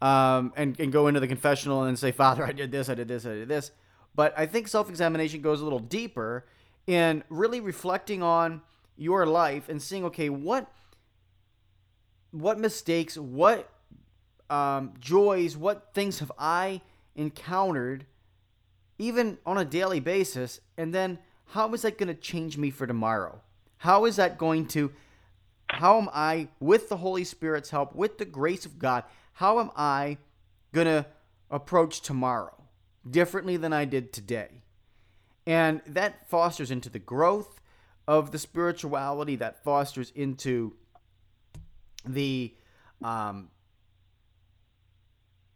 Um, 0.00 0.52
and, 0.56 0.78
and 0.78 0.92
go 0.92 1.08
into 1.08 1.18
the 1.18 1.26
confessional 1.26 1.82
and 1.82 1.98
say, 1.98 2.12
Father, 2.12 2.44
I 2.44 2.52
did 2.52 2.70
this, 2.70 2.88
I 2.88 2.94
did 2.94 3.08
this, 3.08 3.26
I 3.26 3.30
did 3.30 3.48
this. 3.48 3.72
But 4.14 4.32
I 4.36 4.46
think 4.46 4.68
self 4.68 4.90
examination 4.90 5.40
goes 5.40 5.60
a 5.60 5.64
little 5.64 5.78
deeper 5.78 6.46
in 6.86 7.24
really 7.28 7.60
reflecting 7.60 8.22
on 8.22 8.62
your 8.96 9.26
life 9.26 9.68
and 9.68 9.80
seeing, 9.80 10.04
okay, 10.06 10.28
what 10.28 10.70
what 12.30 12.58
mistakes, 12.58 13.16
what 13.16 13.70
um, 14.50 14.94
joys, 15.00 15.56
what 15.56 15.94
things 15.94 16.20
have 16.20 16.32
I 16.38 16.80
encountered, 17.14 18.06
even 18.98 19.38
on 19.44 19.58
a 19.58 19.64
daily 19.64 20.00
basis, 20.00 20.60
and 20.76 20.94
then 20.94 21.18
how 21.46 21.72
is 21.74 21.82
that 21.82 21.98
going 21.98 22.08
to 22.08 22.14
change 22.14 22.56
me 22.56 22.70
for 22.70 22.86
tomorrow? 22.86 23.40
How 23.78 24.04
is 24.04 24.16
that 24.16 24.38
going 24.38 24.66
to, 24.68 24.92
how 25.68 25.98
am 25.98 26.08
I, 26.12 26.48
with 26.60 26.88
the 26.88 26.96
Holy 26.96 27.24
Spirit's 27.24 27.70
help, 27.70 27.94
with 27.94 28.18
the 28.18 28.24
grace 28.24 28.66
of 28.66 28.78
God, 28.78 29.04
how 29.34 29.60
am 29.60 29.70
I 29.76 30.18
going 30.72 30.86
to 30.86 31.06
approach 31.50 32.00
tomorrow? 32.00 32.58
differently 33.10 33.56
than 33.56 33.72
I 33.72 33.84
did 33.84 34.12
today. 34.12 34.62
And 35.46 35.80
that 35.86 36.28
fosters 36.28 36.70
into 36.70 36.90
the 36.90 36.98
growth 36.98 37.60
of 38.06 38.32
the 38.32 38.38
spirituality, 38.38 39.36
that 39.36 39.62
fosters 39.64 40.12
into 40.14 40.74
the 42.04 42.54
um, 43.02 43.50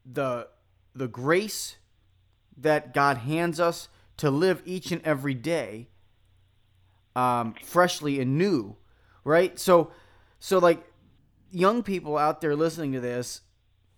the 0.05 0.49
the 0.95 1.09
grace 1.09 1.77
that 2.57 2.93
God 2.93 3.19
hands 3.19 3.59
us 3.59 3.89
to 4.19 4.31
live 4.31 4.63
each 4.65 4.93
and 4.93 5.03
every 5.03 5.35
day 5.35 5.89
um, 7.17 7.55
freshly 7.65 8.21
and 8.21 8.39
new, 8.39 8.77
right? 9.25 9.59
So, 9.59 9.91
so 10.39 10.59
like 10.59 10.85
young 11.51 11.83
people 11.83 12.17
out 12.17 12.41
there 12.41 12.55
listening 12.57 12.93
to 12.93 13.01
this, 13.01 13.43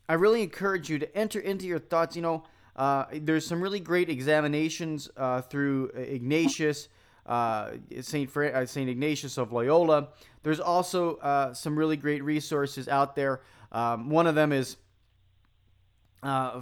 I 0.08 0.14
really 0.14 0.42
encourage 0.42 0.88
you 0.90 0.98
to 0.98 1.16
enter 1.16 1.40
into 1.40 1.66
your 1.66 1.78
thoughts. 1.78 2.16
You 2.16 2.22
know, 2.22 2.44
uh, 2.76 3.06
there's 3.12 3.46
some 3.46 3.60
really 3.62 3.80
great 3.80 4.10
examinations 4.10 5.08
uh, 5.16 5.40
through 5.40 5.90
Ignatius, 5.94 6.88
uh, 7.26 7.72
Saint 8.00 8.36
uh, 8.36 8.66
Saint 8.66 8.90
Ignatius 8.90 9.38
of 9.38 9.52
Loyola. 9.52 10.08
There's 10.42 10.60
also 10.60 11.16
uh, 11.16 11.54
some 11.54 11.78
really 11.78 11.96
great 11.96 12.22
resources 12.22 12.88
out 12.88 13.16
there. 13.16 13.40
Um, 13.72 14.10
one 14.10 14.26
of 14.26 14.34
them 14.34 14.52
is 14.52 14.76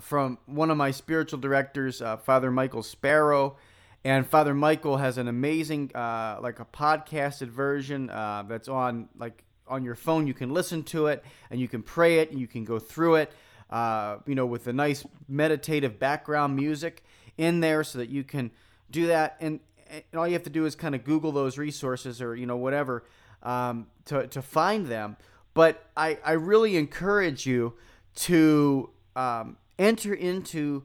from 0.01 0.39
one 0.47 0.71
of 0.71 0.77
my 0.77 0.91
spiritual 0.91 1.39
directors, 1.39 2.03
Father 2.25 2.51
Michael 2.51 2.83
Sparrow. 2.83 3.57
And 4.05 4.27
Father 4.27 4.53
Michael 4.53 4.97
has 4.97 5.17
an 5.17 5.29
amazing, 5.29 5.93
like 5.95 6.61
a 6.61 6.67
podcasted 6.73 7.49
version 7.49 8.07
that's 8.07 8.69
on 8.69 9.09
like 9.17 9.45
on 9.69 9.85
your 9.85 9.95
phone. 9.95 10.27
You 10.27 10.35
can 10.35 10.53
listen 10.53 10.83
to 10.85 11.07
it 11.07 11.25
and 11.51 11.61
you 11.61 11.69
can 11.69 11.83
pray 11.83 12.19
it 12.19 12.31
and 12.31 12.41
you 12.41 12.47
can 12.47 12.65
go 12.65 12.79
through 12.79 13.17
it 13.17 13.33
uh, 13.73 14.19
you 14.27 14.35
know, 14.35 14.45
with 14.45 14.67
a 14.67 14.73
nice 14.73 15.05
meditative 15.29 15.99
background 15.99 16.55
music 16.55 17.03
in 17.39 17.61
there 17.61 17.83
so 17.83 17.99
that 17.99 18.11
you 18.11 18.23
can 18.23 18.51
do 18.91 19.07
that. 19.07 19.37
And, 19.41 19.61
and 19.91 20.03
all 20.15 20.27
you 20.27 20.35
have 20.35 20.43
to 20.43 20.51
do 20.51 20.67
is 20.67 20.77
kind 20.77 20.95
of 20.95 21.05
Google 21.05 21.33
those 21.33 21.57
resources 21.57 22.21
or, 22.21 22.37
you 22.37 22.45
know, 22.45 22.59
whatever 22.59 23.03
um, 23.43 23.87
to, 24.05 24.27
to 24.27 24.43
find 24.43 24.87
them. 24.87 25.17
But 25.55 25.87
I, 25.97 26.19
I 26.23 26.33
really 26.33 26.77
encourage 26.77 27.47
you 27.47 27.73
to 28.17 28.91
um, 29.17 29.57
enter 29.79 30.15
into 30.15 30.85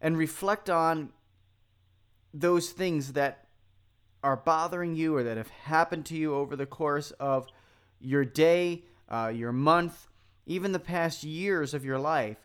and 0.00 0.16
reflect 0.16 0.70
on 0.70 1.10
those 2.32 2.70
things 2.70 3.12
that 3.14 3.46
are 4.22 4.36
bothering 4.36 4.94
you 4.94 5.16
or 5.16 5.22
that 5.22 5.36
have 5.36 5.48
happened 5.48 6.04
to 6.06 6.16
you 6.16 6.34
over 6.34 6.56
the 6.56 6.66
course 6.66 7.10
of 7.12 7.46
your 8.00 8.24
day, 8.24 8.84
uh, 9.08 9.32
your 9.34 9.52
month, 9.52 10.08
even 10.46 10.72
the 10.72 10.78
past 10.78 11.24
years 11.24 11.74
of 11.74 11.84
your 11.84 11.98
life. 11.98 12.38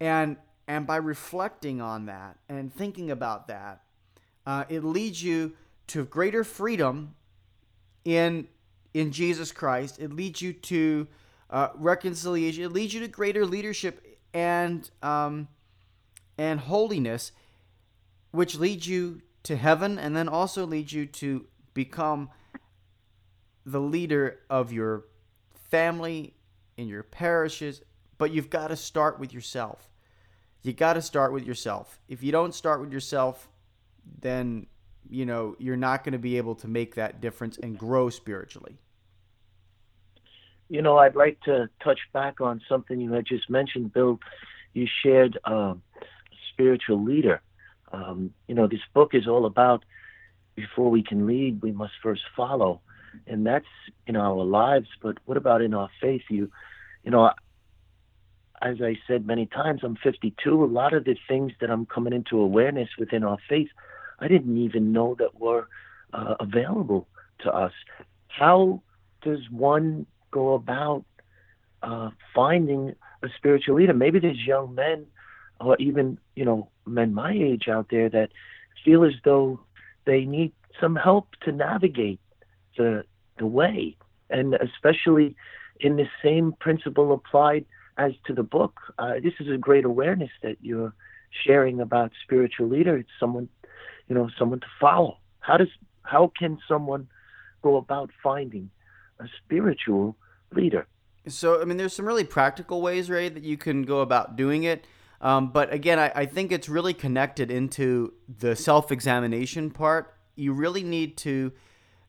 And 0.00 0.36
and 0.68 0.86
by 0.86 0.96
reflecting 0.96 1.80
on 1.80 2.06
that 2.06 2.38
and 2.48 2.72
thinking 2.72 3.10
about 3.10 3.48
that, 3.48 3.82
uh, 4.46 4.64
it 4.68 4.84
leads 4.84 5.22
you 5.22 5.54
to 5.88 6.04
greater 6.04 6.44
freedom 6.44 7.14
in 8.04 8.48
in 8.94 9.10
Jesus 9.10 9.52
Christ. 9.52 9.98
It 9.98 10.12
leads 10.12 10.40
you 10.40 10.52
to 10.52 11.08
uh, 11.50 11.68
reconciliation. 11.74 12.64
It 12.64 12.72
leads 12.72 12.94
you 12.94 13.00
to 13.00 13.08
greater 13.08 13.44
leadership 13.44 14.11
and 14.34 14.90
um, 15.02 15.48
and 16.38 16.60
holiness, 16.60 17.32
which 18.30 18.58
leads 18.58 18.86
you 18.86 19.22
to 19.44 19.56
heaven, 19.56 19.98
and 19.98 20.16
then 20.16 20.28
also 20.28 20.66
leads 20.66 20.92
you 20.92 21.06
to 21.06 21.46
become 21.74 22.30
the 23.64 23.80
leader 23.80 24.40
of 24.50 24.72
your 24.72 25.04
family 25.70 26.34
in 26.76 26.88
your 26.88 27.02
parishes, 27.02 27.82
but 28.18 28.32
you've 28.32 28.50
got 28.50 28.68
to 28.68 28.76
start 28.76 29.18
with 29.18 29.32
yourself. 29.32 29.88
You 30.62 30.72
got 30.72 30.94
to 30.94 31.02
start 31.02 31.32
with 31.32 31.44
yourself. 31.44 31.98
If 32.08 32.22
you 32.22 32.32
don't 32.32 32.54
start 32.54 32.80
with 32.80 32.92
yourself, 32.92 33.48
then 34.20 34.66
you 35.08 35.26
know 35.26 35.56
you're 35.58 35.76
not 35.76 36.04
going 36.04 36.12
to 36.12 36.18
be 36.18 36.36
able 36.36 36.54
to 36.56 36.68
make 36.68 36.94
that 36.94 37.20
difference 37.20 37.58
and 37.58 37.78
grow 37.78 38.10
spiritually. 38.10 38.78
You 40.72 40.82
know, 40.82 40.96
I'd 40.98 41.14
like 41.14 41.38
to 41.42 41.68
touch 41.84 42.00
back 42.12 42.40
on 42.40 42.60
something 42.68 43.00
you 43.00 43.12
had 43.12 43.26
just 43.26 43.50
mentioned, 43.50 43.92
Bill. 43.92 44.18
You 44.72 44.86
shared 45.02 45.38
uh, 45.44 45.74
spiritual 46.52 47.02
leader. 47.04 47.42
Um, 47.92 48.32
you 48.48 48.54
know, 48.54 48.66
this 48.66 48.80
book 48.94 49.10
is 49.14 49.28
all 49.28 49.44
about 49.44 49.84
before 50.54 50.90
we 50.90 51.02
can 51.02 51.26
lead, 51.26 51.62
we 51.62 51.72
must 51.72 51.92
first 52.02 52.22
follow 52.36 52.80
and 53.26 53.46
that's 53.46 53.66
in 54.06 54.16
our 54.16 54.44
lives. 54.44 54.88
But 55.02 55.18
what 55.24 55.36
about 55.36 55.62
in 55.62 55.74
our 55.74 55.90
faith? 56.00 56.22
You, 56.28 56.50
you 57.04 57.10
know, 57.10 57.30
as 58.60 58.76
I 58.80 58.96
said 59.06 59.26
many 59.26 59.46
times, 59.46 59.80
I'm 59.82 59.96
52. 59.96 60.64
A 60.64 60.66
lot 60.66 60.92
of 60.92 61.04
the 61.04 61.16
things 61.28 61.52
that 61.60 61.70
I'm 61.70 61.86
coming 61.86 62.12
into 62.12 62.38
awareness 62.38 62.88
within 62.98 63.24
our 63.24 63.38
faith, 63.48 63.68
I 64.20 64.28
didn't 64.28 64.56
even 64.58 64.92
know 64.92 65.16
that 65.18 65.40
were 65.40 65.68
uh, 66.12 66.36
available 66.40 67.08
to 67.40 67.52
us. 67.52 67.72
How 68.28 68.82
does 69.22 69.40
one 69.50 70.06
go 70.32 70.54
about 70.54 71.04
uh, 71.82 72.10
finding 72.34 72.94
a 73.22 73.28
spiritual 73.36 73.76
leader. 73.76 73.94
Maybe 73.94 74.18
there's 74.18 74.44
young 74.44 74.74
men 74.74 75.06
or 75.60 75.76
even, 75.78 76.18
you 76.34 76.44
know, 76.44 76.68
men 76.86 77.14
my 77.14 77.32
age 77.32 77.68
out 77.68 77.86
there 77.90 78.08
that 78.08 78.30
feel 78.84 79.04
as 79.04 79.12
though 79.24 79.60
they 80.04 80.24
need 80.24 80.52
some 80.80 80.96
help 80.96 81.28
to 81.44 81.52
navigate 81.52 82.18
the 82.76 83.04
the 83.38 83.46
way. 83.46 83.96
And 84.30 84.54
especially 84.54 85.36
in 85.80 85.96
the 85.96 86.08
same 86.22 86.52
principle 86.58 87.12
applied 87.12 87.64
as 87.98 88.12
to 88.26 88.32
the 88.32 88.42
book. 88.42 88.80
Uh, 88.98 89.14
this 89.22 89.34
is 89.40 89.48
a 89.48 89.58
great 89.58 89.84
awareness 89.84 90.30
that 90.42 90.56
you're 90.60 90.94
sharing 91.46 91.80
about 91.80 92.12
spiritual 92.22 92.68
leader. 92.68 92.96
It's 92.96 93.10
someone, 93.20 93.48
you 94.08 94.14
know, 94.14 94.28
someone 94.38 94.60
to 94.60 94.66
follow. 94.80 95.18
How 95.40 95.56
does 95.56 95.68
how 96.02 96.32
can 96.38 96.58
someone 96.66 97.08
go 97.62 97.76
about 97.76 98.10
finding 98.22 98.70
a 99.20 99.26
spiritual 99.44 100.16
leader? 100.54 100.86
So, 101.28 101.60
I 101.60 101.64
mean, 101.64 101.76
there's 101.76 101.94
some 101.94 102.06
really 102.06 102.24
practical 102.24 102.82
ways, 102.82 103.08
Ray, 103.08 103.28
that 103.28 103.42
you 103.42 103.56
can 103.56 103.82
go 103.82 104.00
about 104.00 104.36
doing 104.36 104.64
it. 104.64 104.86
Um, 105.20 105.52
but 105.52 105.72
again, 105.72 105.98
I, 106.00 106.10
I 106.14 106.26
think 106.26 106.50
it's 106.50 106.68
really 106.68 106.94
connected 106.94 107.50
into 107.50 108.12
the 108.28 108.56
self 108.56 108.90
examination 108.90 109.70
part. 109.70 110.14
You 110.34 110.52
really 110.52 110.82
need 110.82 111.16
to 111.18 111.52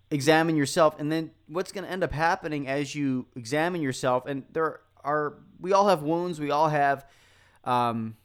examine 0.10 0.56
yourself. 0.56 1.00
And 1.00 1.12
then 1.12 1.32
what's 1.48 1.72
going 1.72 1.84
to 1.84 1.92
end 1.92 2.04
up 2.04 2.12
happening 2.12 2.68
as 2.68 2.96
you 2.96 3.28
examine 3.36 3.82
yourself, 3.82 4.26
and 4.26 4.44
there 4.52 4.82
are, 5.04 5.38
we 5.60 5.74
all 5.74 5.88
have 5.90 6.02
wounds, 6.02 6.40
we 6.40 6.50
all 6.50 6.70
have 6.70 7.06
um, 7.66 8.16